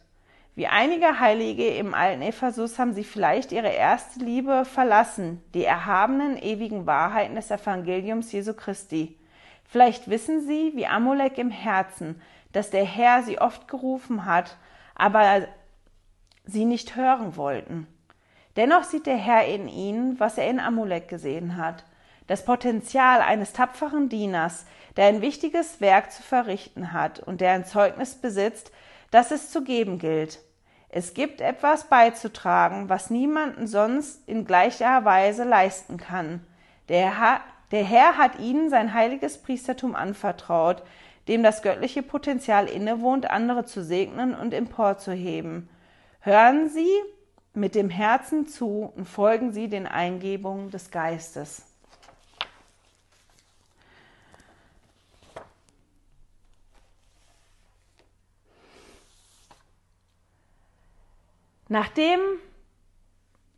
[0.55, 6.37] Wie einige Heilige im alten Ephesus haben sie vielleicht ihre erste Liebe verlassen, die erhabenen,
[6.37, 9.18] ewigen Wahrheiten des Evangeliums Jesu Christi.
[9.64, 12.20] Vielleicht wissen sie, wie Amulek im Herzen,
[12.52, 14.59] dass der Herr sie oft gerufen hat,
[14.94, 15.46] aber
[16.44, 17.87] sie nicht hören wollten.
[18.56, 21.84] Dennoch sieht der Herr in ihnen, was er in Amulek gesehen hat.
[22.26, 27.64] Das Potenzial eines tapferen Dieners, der ein wichtiges Werk zu verrichten hat und der ein
[27.64, 28.70] Zeugnis besitzt,
[29.10, 30.40] das es zu geben gilt.
[30.88, 36.46] Es gibt etwas beizutragen, was niemanden sonst in gleicher Weise leisten kann.
[36.90, 40.82] Der Herr, der Herr hat ihnen sein heiliges Priestertum anvertraut,
[41.28, 45.70] dem das göttliche Potenzial innewohnt, andere zu segnen und emporzuheben.
[46.20, 46.90] Hören Sie
[47.54, 51.66] mit dem Herzen zu und folgen Sie den Eingebungen des Geistes.
[61.68, 62.20] Nachdem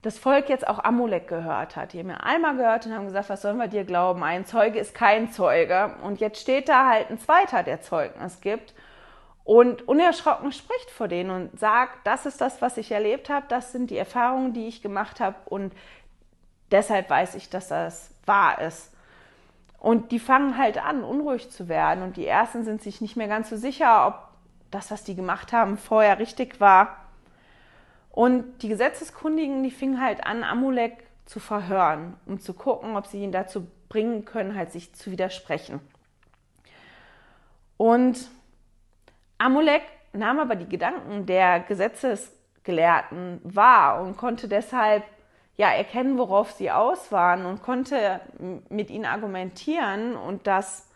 [0.02, 3.28] das Volk jetzt auch Amulek gehört hat, die haben ja einmal gehört und haben gesagt,
[3.28, 4.22] was sollen wir dir glauben?
[4.22, 5.96] Ein Zeuge ist kein Zeuge.
[6.02, 8.74] Und jetzt steht da halt ein zweiter, der Zeugnis gibt
[9.44, 13.72] und unerschrocken spricht vor denen und sagt, das ist das, was ich erlebt habe, das
[13.72, 15.72] sind die Erfahrungen, die ich gemacht habe und
[16.70, 18.90] deshalb weiß ich, dass das wahr ist.
[19.78, 23.28] Und die fangen halt an, unruhig zu werden und die ersten sind sich nicht mehr
[23.28, 24.14] ganz so sicher, ob
[24.70, 26.96] das, was die gemacht haben, vorher richtig war.
[28.10, 33.22] Und die Gesetzeskundigen, die fingen halt an, Amulek zu verhören, um zu gucken, ob sie
[33.22, 35.80] ihn dazu bringen können, halt sich zu widersprechen.
[37.76, 38.28] Und
[39.44, 39.82] Amulek
[40.14, 45.04] nahm aber die Gedanken der Gesetzesgelehrten wahr und konnte deshalb
[45.56, 48.22] ja erkennen, worauf sie aus waren und konnte
[48.70, 50.88] mit ihnen argumentieren und das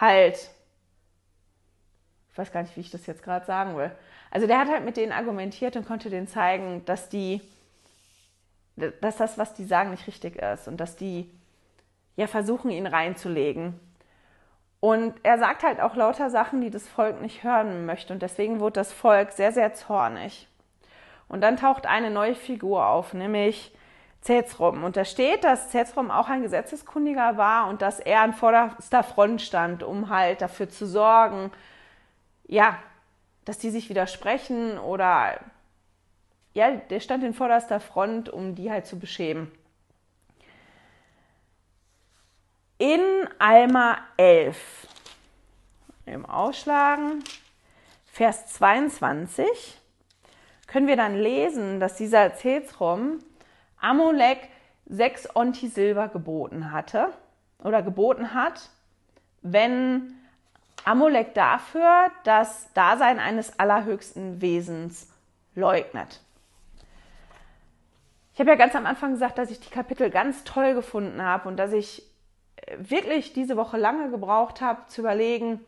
[0.00, 0.50] halt,
[2.32, 3.92] ich weiß gar nicht, wie ich das jetzt gerade sagen will,
[4.32, 7.40] also der hat halt mit denen argumentiert und konnte denen zeigen, dass die,
[9.00, 11.30] dass das, was die sagen, nicht richtig ist und dass die
[12.16, 13.78] ja versuchen, ihn reinzulegen.
[14.86, 18.12] Und er sagt halt auch lauter Sachen, die das Volk nicht hören möchte.
[18.12, 20.46] Und deswegen wurde das Volk sehr, sehr zornig.
[21.26, 23.72] Und dann taucht eine neue Figur auf, nämlich
[24.20, 24.84] Zezrom.
[24.84, 29.42] Und da steht, dass Zezrom auch ein Gesetzeskundiger war und dass er an vorderster Front
[29.42, 31.50] stand, um halt dafür zu sorgen,
[32.46, 32.78] ja,
[33.44, 35.40] dass die sich widersprechen oder
[36.54, 39.50] ja, der stand in vorderster Front, um die halt zu beschämen.
[42.78, 43.00] In
[43.38, 44.58] Alma 11,
[46.04, 47.24] im Ausschlagen,
[48.04, 49.80] Vers 22,
[50.66, 53.20] können wir dann lesen, dass dieser Zezrom
[53.80, 54.50] Amulek
[54.84, 57.14] sechs Onti Silber geboten hatte
[57.64, 58.68] oder geboten hat,
[59.40, 60.12] wenn
[60.84, 65.10] Amulek dafür das Dasein eines allerhöchsten Wesens
[65.54, 66.20] leugnet.
[68.34, 71.48] Ich habe ja ganz am Anfang gesagt, dass ich die Kapitel ganz toll gefunden habe
[71.48, 72.02] und dass ich
[72.78, 75.60] wirklich diese Woche lange gebraucht habe zu überlegen,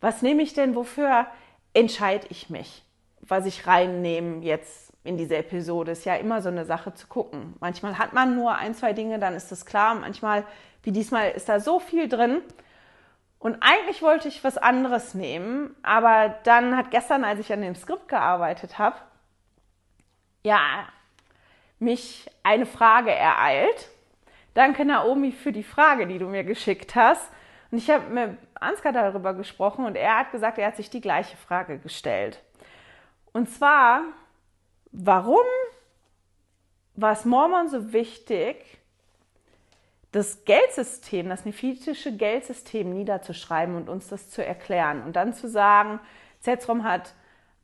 [0.00, 1.26] was nehme ich denn, wofür
[1.74, 2.82] entscheide ich mich,
[3.20, 5.92] was ich reinnehme jetzt in diese Episode.
[5.92, 7.54] Ist ja immer so eine Sache zu gucken.
[7.60, 9.94] Manchmal hat man nur ein, zwei Dinge, dann ist das klar.
[9.94, 10.44] Manchmal,
[10.82, 12.42] wie diesmal, ist da so viel drin,
[13.38, 17.74] und eigentlich wollte ich was anderes nehmen, aber dann hat gestern, als ich an dem
[17.74, 18.96] Skript gearbeitet habe,
[20.42, 20.88] ja,
[21.78, 23.88] mich eine Frage ereilt.
[24.56, 27.30] Danke, Naomi, für die Frage, die du mir geschickt hast.
[27.70, 31.02] Und ich habe mit Ansgar darüber gesprochen und er hat gesagt, er hat sich die
[31.02, 32.42] gleiche Frage gestellt.
[33.34, 34.00] Und zwar,
[34.92, 35.44] warum
[36.94, 38.78] war es Mormon so wichtig,
[40.12, 46.00] das Geldsystem, das nephitische Geldsystem niederzuschreiben und uns das zu erklären und dann zu sagen,
[46.40, 47.12] Zetrom hat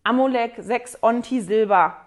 [0.05, 2.07] Amulek sechs Onti Silber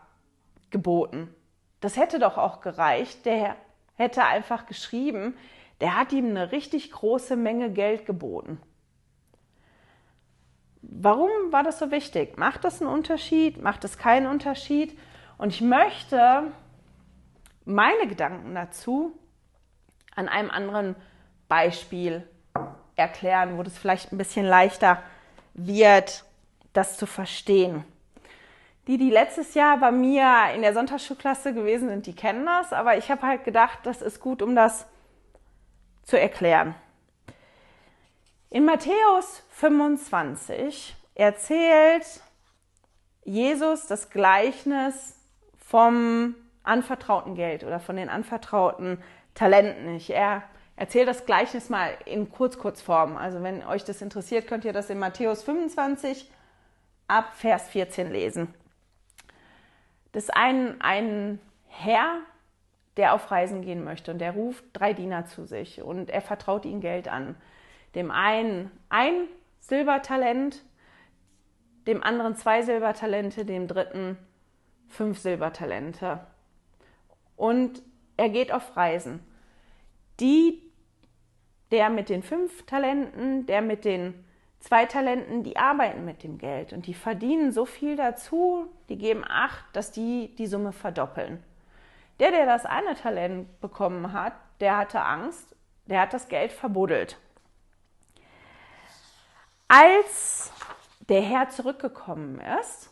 [0.69, 1.33] geboten.
[1.81, 3.25] Das hätte doch auch gereicht.
[3.25, 3.55] Der
[3.95, 5.35] hätte einfach geschrieben,
[5.81, 8.61] der hat ihm eine richtig große Menge Geld geboten.
[10.81, 12.37] Warum war das so wichtig?
[12.37, 13.61] Macht das einen Unterschied?
[13.61, 14.97] Macht es keinen Unterschied?
[15.37, 16.51] Und ich möchte
[17.65, 19.17] meine Gedanken dazu
[20.15, 20.95] an einem anderen
[21.47, 22.27] Beispiel
[22.95, 25.01] erklären, wo das vielleicht ein bisschen leichter
[25.53, 26.23] wird,
[26.73, 27.83] das zu verstehen.
[28.87, 32.97] Die, die letztes Jahr bei mir in der Sonntagsschulklasse gewesen sind, die kennen das, aber
[32.97, 34.85] ich habe halt gedacht, das ist gut, um das
[36.03, 36.75] zu erklären.
[38.51, 42.05] In Matthäus 25 erzählt
[43.23, 45.19] Jesus das Gleichnis
[45.57, 49.01] vom anvertrauten Geld oder von den anvertrauten
[49.33, 49.95] Talenten.
[49.95, 50.43] Ich er
[50.75, 53.17] erzähle das Gleichnis mal in Kurz-Kurzform.
[53.17, 56.29] Also wenn euch das interessiert, könnt ihr das in Matthäus 25
[57.07, 58.53] ab Vers 14 lesen.
[60.15, 62.21] Das ist ein, ein Herr,
[62.95, 66.63] der auf Reisen gehen möchte und der ruft drei Diener zu sich und er vertraut
[66.63, 67.35] ihnen Geld an.
[67.95, 69.27] Dem einen ein
[69.59, 70.63] Silbertalent,
[71.85, 74.17] dem anderen zwei Silbertalente, dem dritten
[74.87, 76.25] fünf Silbertalente.
[77.35, 77.81] Und
[78.15, 79.19] er geht auf Reisen.
[80.21, 80.61] Die,
[81.71, 84.24] der mit den fünf Talenten, der mit den
[84.65, 89.23] zwei Talenten, die arbeiten mit dem Geld und die verdienen so viel dazu, die geben
[89.23, 91.43] acht, dass die die Summe verdoppeln.
[92.19, 95.55] Der, der das eine Talent bekommen hat, der hatte Angst,
[95.85, 97.19] der hat das Geld verbuddelt.
[99.67, 100.51] Als
[101.09, 102.89] der Herr zurückgekommen ist,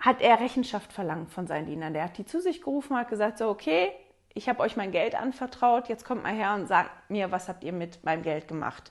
[0.00, 1.94] hat er Rechenschaft verlangt von seinen Dienern.
[1.94, 3.92] Der hat die zu sich gerufen, hat gesagt, so, okay,
[4.34, 7.62] ich habe euch mein Geld anvertraut, jetzt kommt mal her und sagt mir, was habt
[7.62, 8.90] ihr mit meinem Geld gemacht.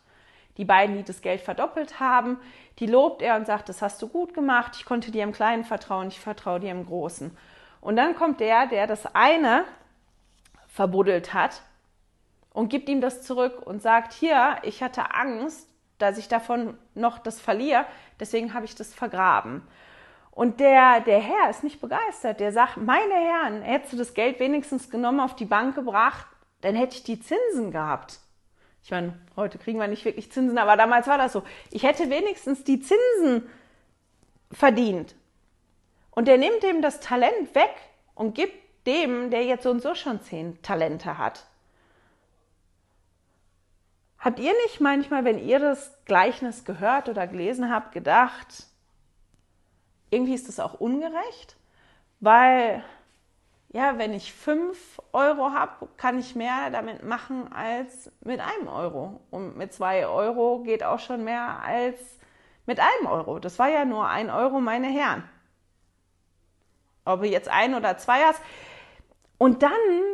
[0.58, 2.39] Die beiden, die das Geld verdoppelt haben,
[2.80, 5.64] die lobt er und sagt, das hast du gut gemacht, ich konnte dir im Kleinen
[5.64, 7.36] vertrauen, ich vertraue dir im Großen.
[7.80, 9.66] Und dann kommt der, der das eine
[10.68, 11.62] verbuddelt hat
[12.54, 17.20] und gibt ihm das zurück und sagt, hier, ich hatte Angst, dass ich davon noch
[17.20, 17.86] das verliere,
[18.20, 19.62] deswegen habe ich das vergraben.
[20.32, 22.39] Und der, der Herr ist nicht begeistert.
[22.39, 26.26] Der sagt, meine Herren, hättest du das Geld wenigstens genommen, auf die Bank gebracht,
[26.62, 28.21] dann hätte ich die Zinsen gehabt.
[28.84, 31.44] Ich meine, heute kriegen wir nicht wirklich Zinsen, aber damals war das so.
[31.70, 33.48] Ich hätte wenigstens die Zinsen
[34.52, 35.16] verdient.
[36.12, 37.74] Und der nimmt dem das Talent weg
[38.16, 38.56] und gibt
[38.86, 41.46] dem, der jetzt so und so schon zehn Talente hat.
[44.18, 48.68] Habt ihr nicht manchmal, wenn ihr das Gleichnis gehört oder gelesen habt, gedacht,
[50.12, 51.56] irgendwie ist das auch ungerecht,
[52.20, 52.84] weil
[53.74, 59.22] ja, wenn ich fünf Euro habe, kann ich mehr damit machen als mit einem Euro.
[59.32, 61.98] Und mit zwei Euro geht auch schon mehr als
[62.66, 63.40] mit einem Euro.
[63.40, 65.24] Das war ja nur ein Euro, meine Herren.
[67.06, 68.42] Ob du jetzt ein oder zwei hast.
[69.38, 69.72] Und dann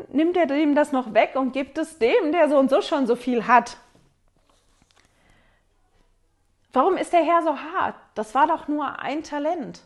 [0.09, 3.07] nimmt er dem das noch weg und gibt es dem, der so und so schon
[3.07, 3.77] so viel hat.
[6.73, 7.95] Warum ist der Herr so hart?
[8.13, 9.81] Das war doch nur ein Talent.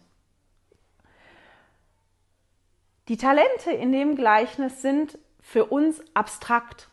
[3.11, 6.87] Die Talente in dem Gleichnis sind für uns abstrakt.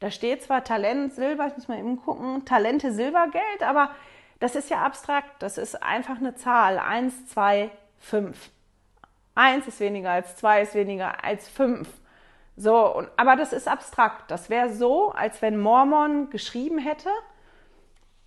[0.00, 3.92] Da steht zwar Talent Silber, ich muss mal eben gucken, Talente Silbergeld, aber
[4.40, 5.40] das ist ja abstrakt.
[5.40, 6.80] Das ist einfach eine Zahl.
[6.80, 7.70] Eins, zwei,
[8.00, 8.50] fünf.
[9.36, 11.88] Eins ist weniger als zwei, ist weniger als fünf.
[12.56, 14.32] So, und, aber das ist abstrakt.
[14.32, 17.10] Das wäre so, als wenn Mormon geschrieben hätte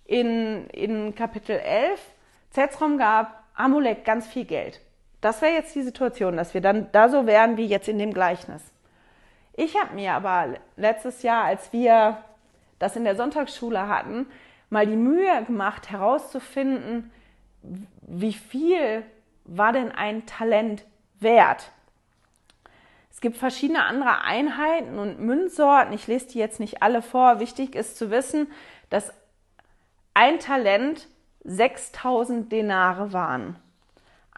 [0.06, 2.00] in, in Kapitel 11,
[2.48, 4.80] Zetzrom gab Amulek ganz viel Geld.
[5.20, 8.12] Das wäre jetzt die Situation, dass wir dann da so wären wie jetzt in dem
[8.12, 8.62] Gleichnis.
[9.54, 12.18] Ich habe mir aber letztes Jahr, als wir
[12.78, 14.26] das in der Sonntagsschule hatten,
[14.70, 17.10] mal die Mühe gemacht, herauszufinden,
[18.02, 19.02] wie viel
[19.44, 20.84] war denn ein Talent
[21.18, 21.72] wert?
[23.10, 25.92] Es gibt verschiedene andere Einheiten und Münzsorten.
[25.92, 27.40] Ich lese die jetzt nicht alle vor.
[27.40, 28.46] Wichtig ist zu wissen,
[28.90, 29.12] dass
[30.14, 31.08] ein Talent
[31.42, 33.56] 6000 Denare waren.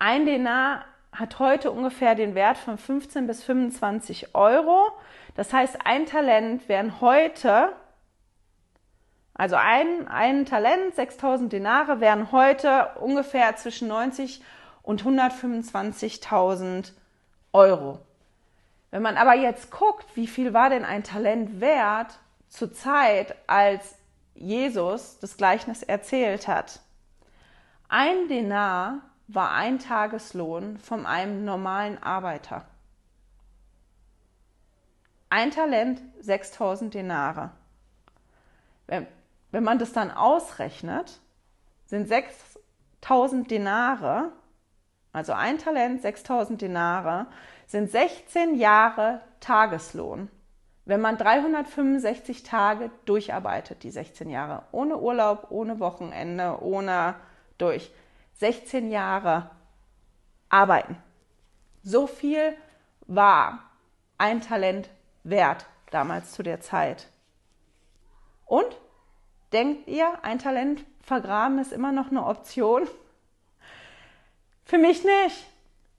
[0.03, 4.91] Ein Denar hat heute ungefähr den Wert von 15 bis 25 Euro.
[5.35, 7.75] Das heißt, ein Talent wären heute,
[9.35, 14.43] also ein, ein Talent, 6000 Denare, wären heute ungefähr zwischen 90
[14.83, 16.93] und 125.000
[17.53, 17.99] Euro.
[18.91, 23.99] Wenn man aber jetzt guckt, wie viel war denn ein Talent wert zur Zeit, als
[24.35, 26.81] Jesus das Gleichnis erzählt hat?
[27.91, 29.03] Ein Denar
[29.35, 32.65] war ein Tageslohn von einem normalen Arbeiter.
[35.29, 37.53] Ein Talent 6000 Denare.
[38.89, 39.07] Wenn,
[39.53, 41.21] wenn man das dann ausrechnet,
[41.87, 44.33] sind 6000 Denare,
[45.13, 47.27] also ein Talent 6000 Denare,
[47.67, 50.29] sind 16 Jahre Tageslohn.
[50.85, 57.15] Wenn man 365 Tage durcharbeitet, die 16 Jahre, ohne Urlaub, ohne Wochenende, ohne
[57.59, 57.93] durch.
[58.41, 59.51] 16 Jahre
[60.49, 60.97] arbeiten.
[61.83, 62.57] So viel
[63.07, 63.71] war
[64.17, 64.89] ein Talent
[65.25, 67.09] wert damals zu der Zeit.
[68.47, 68.77] Und
[69.53, 72.89] denkt ihr, ein Talent vergraben ist immer noch eine Option?
[74.65, 75.47] Für mich nicht.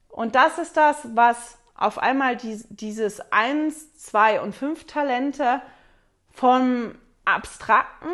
[0.09, 5.61] Und das ist das, was auf einmal dieses 1, 2 und 5 Talente
[6.31, 8.09] vom Abstrakten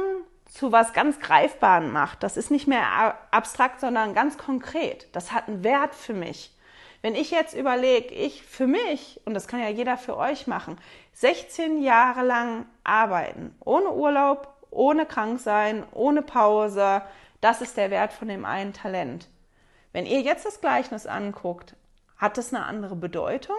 [0.48, 2.24] zu was ganz Greifbaren macht.
[2.24, 5.08] Das ist nicht mehr abstrakt, sondern ganz konkret.
[5.14, 6.54] Das hat einen Wert für mich.
[7.02, 10.78] Wenn ich jetzt überlege, ich für mich, und das kann ja jeder für euch machen,
[11.14, 17.02] 16 Jahre lang arbeiten, ohne Urlaub, ohne krank sein, ohne Pause,
[17.42, 19.28] das ist der Wert von dem einen Talent.
[19.94, 21.76] Wenn ihr jetzt das Gleichnis anguckt,
[22.18, 23.56] hat das eine andere Bedeutung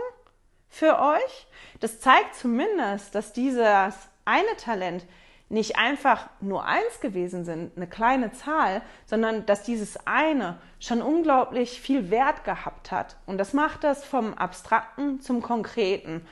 [0.69, 1.47] für euch?
[1.81, 5.07] Das zeigt zumindest, dass dieses eine Talent
[5.51, 11.81] nicht einfach nur eins gewesen sind, eine kleine Zahl, sondern dass dieses eine schon unglaublich
[11.81, 13.17] viel Wert gehabt hat.
[13.25, 16.27] Und das macht das vom Abstrakten zum Konkreten.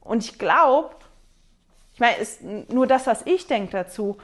[0.00, 0.96] Und ich glaube,
[1.94, 4.18] ich meine, ist nur das, was ich denke dazu.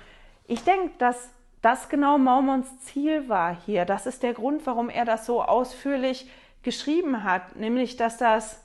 [0.47, 1.31] Ich denke, dass
[1.63, 3.85] das genau Maumons Ziel war hier.
[3.85, 6.29] Das ist der Grund, warum er das so ausführlich
[6.63, 8.61] geschrieben hat, nämlich dass das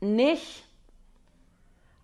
[0.00, 0.64] nicht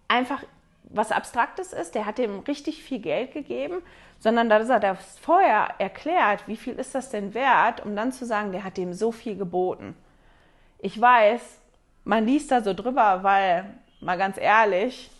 [0.09, 0.43] einfach
[0.89, 3.83] was Abstraktes ist, der hat dem richtig viel Geld gegeben,
[4.19, 8.25] sondern dass er das vorher erklärt, wie viel ist das denn wert, um dann zu
[8.25, 9.97] sagen, der hat dem so viel geboten.
[10.79, 11.61] Ich weiß,
[12.05, 15.11] man liest da so drüber, weil, mal ganz ehrlich,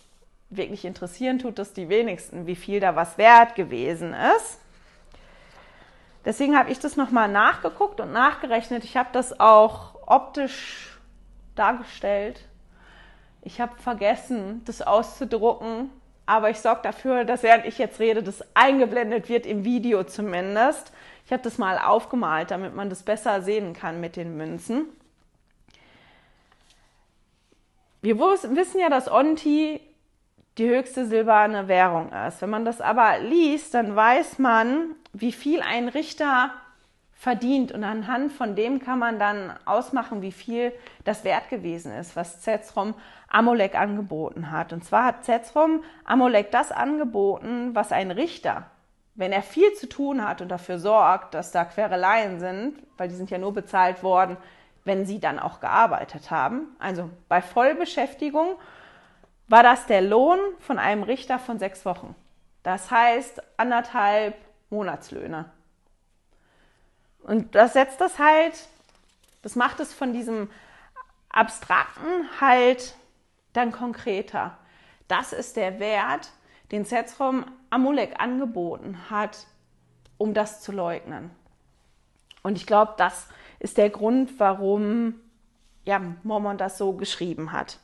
[0.49, 4.59] wirklich interessieren tut es die wenigsten, wie viel da was wert gewesen ist.
[6.25, 8.83] Deswegen habe ich das nochmal nachgeguckt und nachgerechnet.
[8.83, 10.97] Ich habe das auch optisch
[11.55, 12.45] dargestellt.
[13.47, 15.89] Ich habe vergessen, das auszudrucken,
[16.25, 20.91] aber ich sorge dafür, dass während ich jetzt rede, das eingeblendet wird im Video zumindest.
[21.25, 24.87] Ich habe das mal aufgemalt, damit man das besser sehen kann mit den Münzen.
[28.01, 29.79] Wir wissen ja, dass Onti
[30.57, 32.41] die höchste silberne Währung ist.
[32.41, 36.51] Wenn man das aber liest, dann weiß man, wie viel ein Richter
[37.13, 40.73] verdient und anhand von dem kann man dann ausmachen, wie viel
[41.05, 42.93] das wert gewesen ist, was Zetrom
[43.27, 44.73] Amolek angeboten hat.
[44.73, 48.69] Und zwar hat Zetrom Amolek das angeboten, was ein Richter,
[49.15, 53.15] wenn er viel zu tun hat und dafür sorgt, dass da Quereleien sind, weil die
[53.15, 54.37] sind ja nur bezahlt worden,
[54.85, 58.55] wenn sie dann auch gearbeitet haben, also bei Vollbeschäftigung
[59.49, 62.15] war das der Lohn von einem Richter von sechs Wochen.
[62.63, 64.35] Das heißt anderthalb
[64.69, 65.45] Monatslöhne.
[67.19, 68.67] Und das setzt das halt,
[69.41, 70.49] das macht es von diesem
[71.29, 72.95] Abstrakten halt
[73.57, 74.57] dann konkreter.
[75.07, 76.31] Das ist der Wert,
[76.71, 79.47] den Zetrom Amulek angeboten hat,
[80.17, 81.31] um das zu leugnen.
[82.43, 83.27] Und ich glaube, das
[83.59, 85.15] ist der Grund, warum
[85.85, 87.79] ja, Mormon das so geschrieben hat.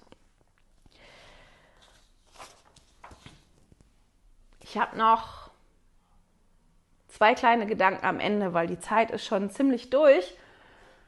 [4.59, 5.49] Ich habe noch
[7.07, 10.35] zwei kleine Gedanken am Ende, weil die Zeit ist schon ziemlich durch.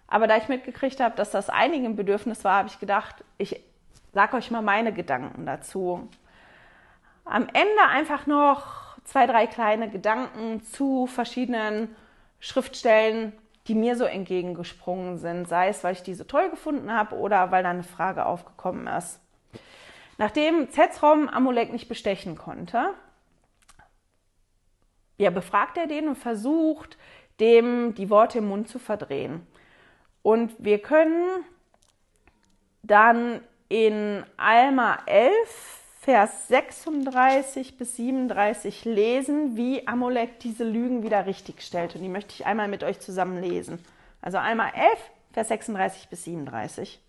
[0.07, 3.61] Aber da ich mitgekriegt habe, dass das einigen Bedürfnis war, habe ich gedacht, ich
[4.15, 6.07] sage euch mal meine Gedanken dazu.
[7.25, 11.93] Am Ende einfach noch zwei, drei kleine Gedanken zu verschiedenen
[12.39, 13.33] Schriftstellen,
[13.67, 17.63] die mir so entgegengesprungen sind, sei es, weil ich diese toll gefunden habe oder weil
[17.63, 19.19] da eine Frage aufgekommen ist.
[20.17, 22.91] Nachdem Zetrom Amulek nicht bestechen konnte,
[25.17, 26.97] ja, befragt er den und versucht,
[27.41, 29.45] dem die Worte im Mund zu verdrehen.
[30.21, 31.43] Und wir können
[32.81, 35.31] dann in Alma 11,
[36.01, 41.95] Vers 36 bis 37 lesen, wie Amolek diese Lügen wieder richtig stellt.
[41.95, 43.79] Und die möchte ich einmal mit euch zusammen lesen.
[44.21, 44.99] Also Alma 11,
[45.33, 47.01] Vers 36 bis 37.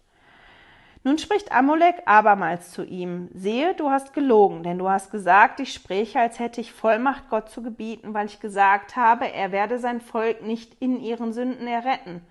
[1.04, 5.72] Nun spricht Amolek abermals zu ihm, sehe, du hast gelogen, denn du hast gesagt, ich
[5.72, 10.00] spreche, als hätte ich Vollmacht, Gott zu gebieten, weil ich gesagt habe, er werde sein
[10.00, 12.22] Volk nicht in ihren Sünden erretten.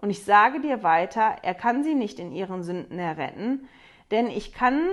[0.00, 3.68] Und ich sage dir weiter, er kann sie nicht in ihren Sünden erretten,
[4.10, 4.88] denn ich kann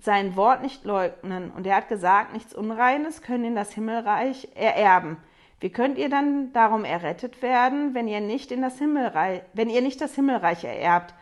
[0.00, 1.50] sein Wort nicht leugnen.
[1.50, 5.16] Und er hat gesagt, nichts Unreines können in das Himmelreich ererben.
[5.60, 9.80] Wie könnt ihr dann darum errettet werden, wenn ihr nicht in das Himmelreich, wenn ihr
[9.80, 11.14] nicht das Himmelreich ererbt?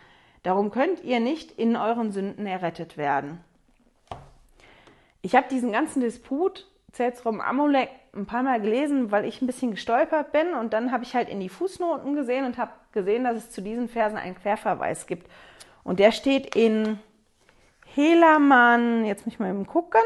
[0.42, 3.40] Darum könnt ihr nicht in euren Sünden errettet werden.
[5.22, 9.70] Ich habe diesen ganzen Disput Zelzrom Amulek ein paar Mal gelesen, weil ich ein bisschen
[9.70, 13.36] gestolpert bin und dann habe ich halt in die Fußnoten gesehen und habe gesehen, dass
[13.36, 15.30] es zu diesen Versen einen Querverweis gibt.
[15.82, 16.98] Und der steht in
[17.94, 20.02] Helaman, jetzt muss ich mal eben gucken,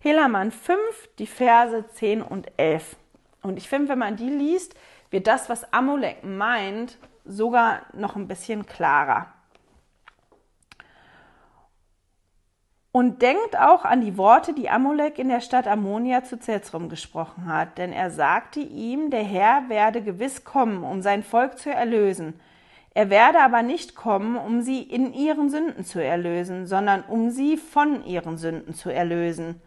[0.00, 0.78] Helaman 5,
[1.18, 2.96] die Verse 10 und 11.
[3.42, 4.74] Und ich finde, wenn man die liest,
[5.10, 9.32] wird das, was Amulek meint, sogar noch ein bisschen klarer.
[12.96, 17.44] Und denkt auch an die Worte, die Amulek in der Stadt Ammonia zu Zezrum gesprochen
[17.44, 22.40] hat, denn er sagte ihm, der Herr werde gewiss kommen, um sein Volk zu erlösen.
[22.94, 27.58] Er werde aber nicht kommen, um sie in ihren Sünden zu erlösen, sondern um sie
[27.58, 29.60] von ihren Sünden zu erlösen.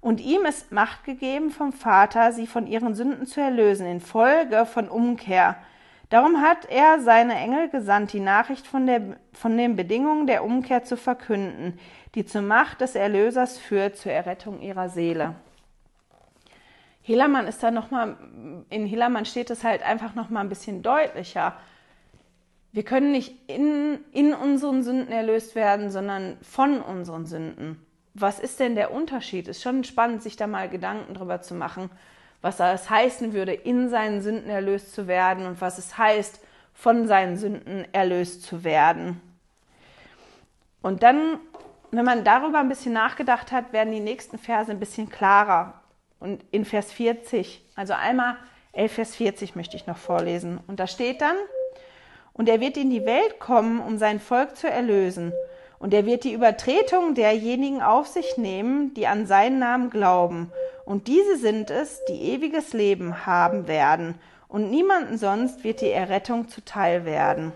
[0.00, 4.64] Und ihm ist Macht gegeben vom Vater, sie von ihren Sünden zu erlösen, in Folge
[4.64, 5.56] von Umkehr.
[6.08, 9.00] Darum hat er seine Engel gesandt, die Nachricht von, der,
[9.32, 11.78] von den Bedingungen der Umkehr zu verkünden,
[12.14, 15.34] die zur Macht des Erlösers führt, zur Errettung ihrer Seele.
[17.02, 18.16] Helaman ist da nochmal,
[18.70, 21.56] in Helaman steht es halt einfach nochmal ein bisschen deutlicher.
[22.70, 27.84] Wir können nicht in, in unseren Sünden erlöst werden, sondern von unseren Sünden.
[28.14, 29.48] Was ist denn der Unterschied?
[29.48, 31.90] Ist schon spannend, sich da mal Gedanken drüber zu machen,
[32.40, 36.40] was das heißen würde, in seinen Sünden erlöst zu werden und was es heißt,
[36.74, 39.20] von seinen Sünden erlöst zu werden.
[40.82, 41.38] Und dann
[41.98, 45.74] wenn man darüber ein bisschen nachgedacht hat, werden die nächsten Verse ein bisschen klarer.
[46.18, 48.36] Und in Vers 40, also einmal
[48.72, 50.58] 11 Vers 40 möchte ich noch vorlesen.
[50.66, 51.36] Und da steht dann,
[52.32, 55.32] und er wird in die Welt kommen, um sein Volk zu erlösen.
[55.78, 60.50] Und er wird die Übertretung derjenigen auf sich nehmen, die an seinen Namen glauben.
[60.86, 64.14] Und diese sind es, die ewiges Leben haben werden.
[64.48, 67.52] Und niemanden sonst wird die Errettung zuteil werden.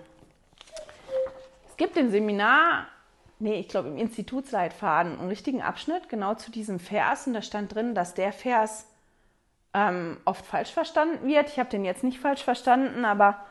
[1.68, 2.86] Es gibt im Seminar
[3.38, 7.74] nee, ich glaube im Institutsleitfaden einen richtigen Abschnitt genau zu diesem Vers und da stand
[7.74, 8.86] drin, dass der Vers
[9.74, 11.48] ähm, oft falsch verstanden wird.
[11.50, 13.44] Ich habe den jetzt nicht falsch verstanden, aber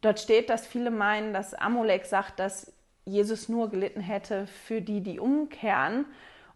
[0.00, 2.72] dort steht, dass viele meinen, dass Amulek sagt, dass
[3.04, 6.06] Jesus nur gelitten hätte für die, die umkehren.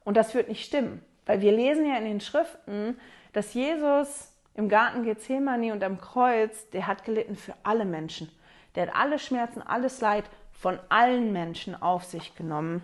[0.05, 2.99] Und das wird nicht stimmen, weil wir lesen ja in den Schriften,
[3.33, 8.31] dass Jesus im Garten Gethsemane und am Kreuz, der hat gelitten für alle Menschen.
[8.75, 10.25] Der hat alle Schmerzen, alles Leid
[10.59, 12.83] von allen Menschen auf sich genommen.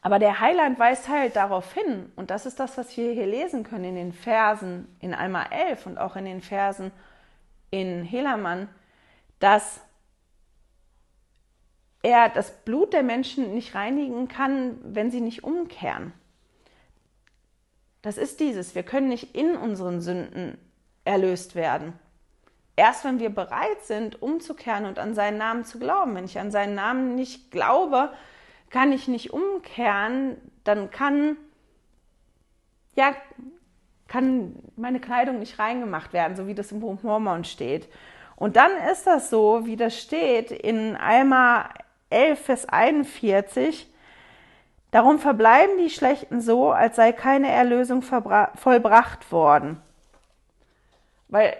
[0.00, 3.64] Aber der Heiland weist halt darauf hin, und das ist das, was wir hier lesen
[3.64, 6.92] können in den Versen in Alma 11 und auch in den Versen
[7.70, 8.68] in Helaman,
[9.40, 9.80] dass
[12.02, 16.12] er das Blut der Menschen nicht reinigen kann, wenn sie nicht umkehren.
[18.02, 20.56] Das ist dieses, wir können nicht in unseren Sünden
[21.04, 21.92] erlöst werden.
[22.78, 26.14] Erst wenn wir bereit sind, umzukehren und an seinen Namen zu glauben.
[26.14, 28.12] Wenn ich an seinen Namen nicht glaube,
[28.70, 31.36] kann ich nicht umkehren, dann kann,
[32.94, 33.16] ja,
[34.06, 37.88] kann meine Kleidung nicht reingemacht werden, so wie das im Buch Mormon steht.
[38.36, 41.70] Und dann ist das so, wie das steht in Alma
[42.10, 43.92] 11, Vers 41.
[44.92, 49.82] Darum verbleiben die Schlechten so, als sei keine Erlösung vollbracht worden.
[51.26, 51.56] Weil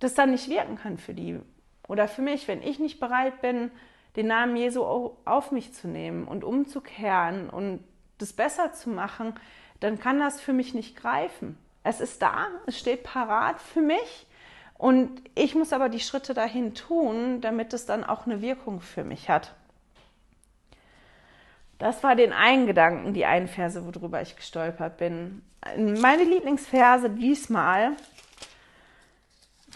[0.00, 1.40] das dann nicht wirken kann für die
[1.88, 3.70] oder für mich, wenn ich nicht bereit bin,
[4.16, 4.82] den Namen Jesu
[5.24, 7.84] auf mich zu nehmen und umzukehren und
[8.18, 9.34] das besser zu machen,
[9.80, 11.58] dann kann das für mich nicht greifen.
[11.84, 14.26] Es ist da, es steht parat für mich
[14.78, 19.04] und ich muss aber die Schritte dahin tun, damit es dann auch eine Wirkung für
[19.04, 19.54] mich hat.
[21.78, 25.42] Das war den einen Gedanken, die einen Verse, worüber ich gestolpert bin.
[25.76, 27.92] Meine Lieblingsverse diesmal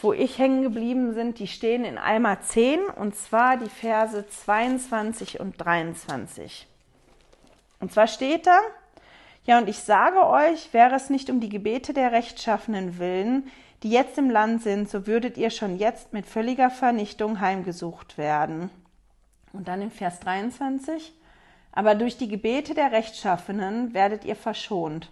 [0.03, 5.40] wo ich hängen geblieben sind, die stehen in Alma 10 und zwar die Verse 22
[5.40, 6.66] und 23.
[7.80, 8.59] Und zwar steht da,
[9.44, 13.51] ja, und ich sage euch, wäre es nicht um die Gebete der Rechtschaffenen willen,
[13.82, 18.70] die jetzt im Land sind, so würdet ihr schon jetzt mit völliger Vernichtung heimgesucht werden.
[19.53, 21.12] Und dann im Vers 23,
[21.72, 25.11] aber durch die Gebete der Rechtschaffenen werdet ihr verschont.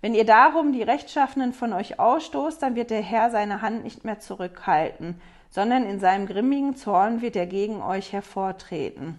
[0.00, 4.04] Wenn ihr darum die Rechtschaffenen von euch ausstoßt, dann wird der Herr seine Hand nicht
[4.04, 5.20] mehr zurückhalten,
[5.50, 9.18] sondern in seinem grimmigen Zorn wird er gegen euch hervortreten.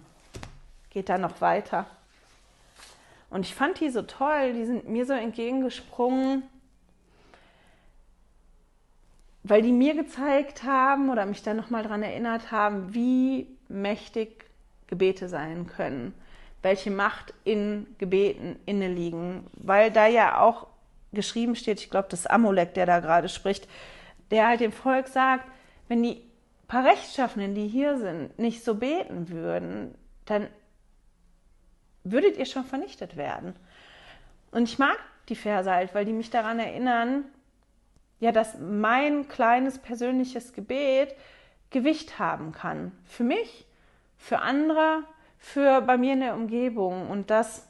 [0.90, 1.86] Geht da noch weiter.
[3.30, 6.42] Und ich fand die so toll, die sind mir so entgegengesprungen,
[9.42, 14.46] weil die mir gezeigt haben oder mich da nochmal daran erinnert haben, wie mächtig
[14.86, 16.14] Gebete sein können,
[16.62, 20.66] welche Macht in Gebeten inne liegen, weil da ja auch
[21.12, 23.68] geschrieben steht, ich glaube, das Amulek, der da gerade spricht,
[24.30, 25.44] der halt dem Volk sagt,
[25.88, 26.22] wenn die
[26.66, 29.94] paar Rechtschaffenen, die hier sind, nicht so beten würden,
[30.26, 30.48] dann
[32.04, 33.54] würdet ihr schon vernichtet werden.
[34.50, 34.98] Und ich mag
[35.28, 37.24] die Verse halt, weil die mich daran erinnern,
[38.20, 41.14] ja, dass mein kleines persönliches Gebet
[41.70, 42.92] Gewicht haben kann.
[43.04, 43.66] Für mich,
[44.16, 45.04] für andere,
[45.38, 47.08] für bei mir in der Umgebung.
[47.08, 47.66] Und dass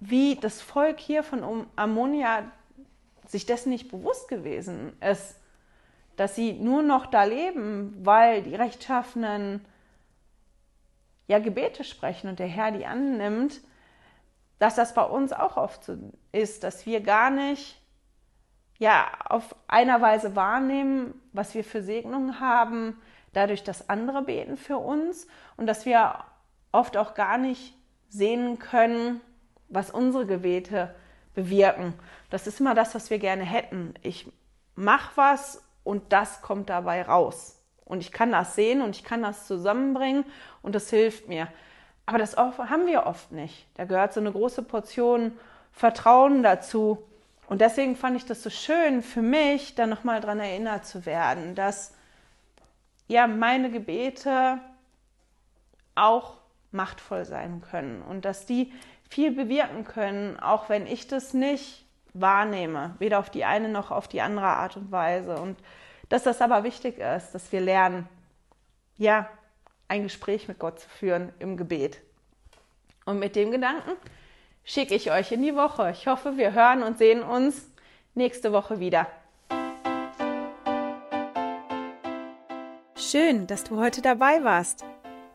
[0.00, 2.50] wie das Volk hier von Ammonia
[3.26, 5.38] sich dessen nicht bewusst gewesen ist,
[6.16, 9.64] dass sie nur noch da leben, weil die Rechtschaffenen
[11.26, 13.60] ja Gebete sprechen und der Herr die annimmt,
[14.58, 15.96] dass das bei uns auch oft so
[16.32, 17.80] ist, dass wir gar nicht
[18.78, 23.00] ja auf einer Weise wahrnehmen, was wir für Segnungen haben,
[23.32, 25.26] dadurch, dass andere beten für uns
[25.56, 26.24] und dass wir
[26.72, 27.74] oft auch gar nicht
[28.08, 29.20] sehen können,
[29.68, 30.94] was unsere Gebete
[31.34, 31.94] bewirken.
[32.30, 33.94] Das ist immer das, was wir gerne hätten.
[34.02, 34.30] Ich
[34.74, 37.60] mache was und das kommt dabei raus.
[37.84, 40.24] Und ich kann das sehen und ich kann das zusammenbringen
[40.62, 41.48] und das hilft mir.
[42.06, 43.66] Aber das haben wir oft nicht.
[43.74, 45.32] Da gehört so eine große Portion
[45.72, 47.06] Vertrauen dazu.
[47.48, 51.54] Und deswegen fand ich das so schön für mich, da nochmal dran erinnert zu werden,
[51.54, 51.94] dass
[53.06, 54.58] ja meine Gebete
[55.94, 56.37] auch
[56.70, 58.72] machtvoll sein können und dass die
[59.08, 64.08] viel bewirken können, auch wenn ich das nicht wahrnehme, weder auf die eine noch auf
[64.08, 65.36] die andere Art und Weise.
[65.36, 65.58] Und
[66.08, 68.08] dass das aber wichtig ist, dass wir lernen,
[68.96, 69.28] ja,
[69.88, 72.00] ein Gespräch mit Gott zu führen im Gebet.
[73.06, 73.92] Und mit dem Gedanken
[74.64, 75.90] schicke ich euch in die Woche.
[75.92, 77.70] Ich hoffe, wir hören und sehen uns
[78.14, 79.06] nächste Woche wieder.
[82.96, 84.84] Schön, dass du heute dabei warst.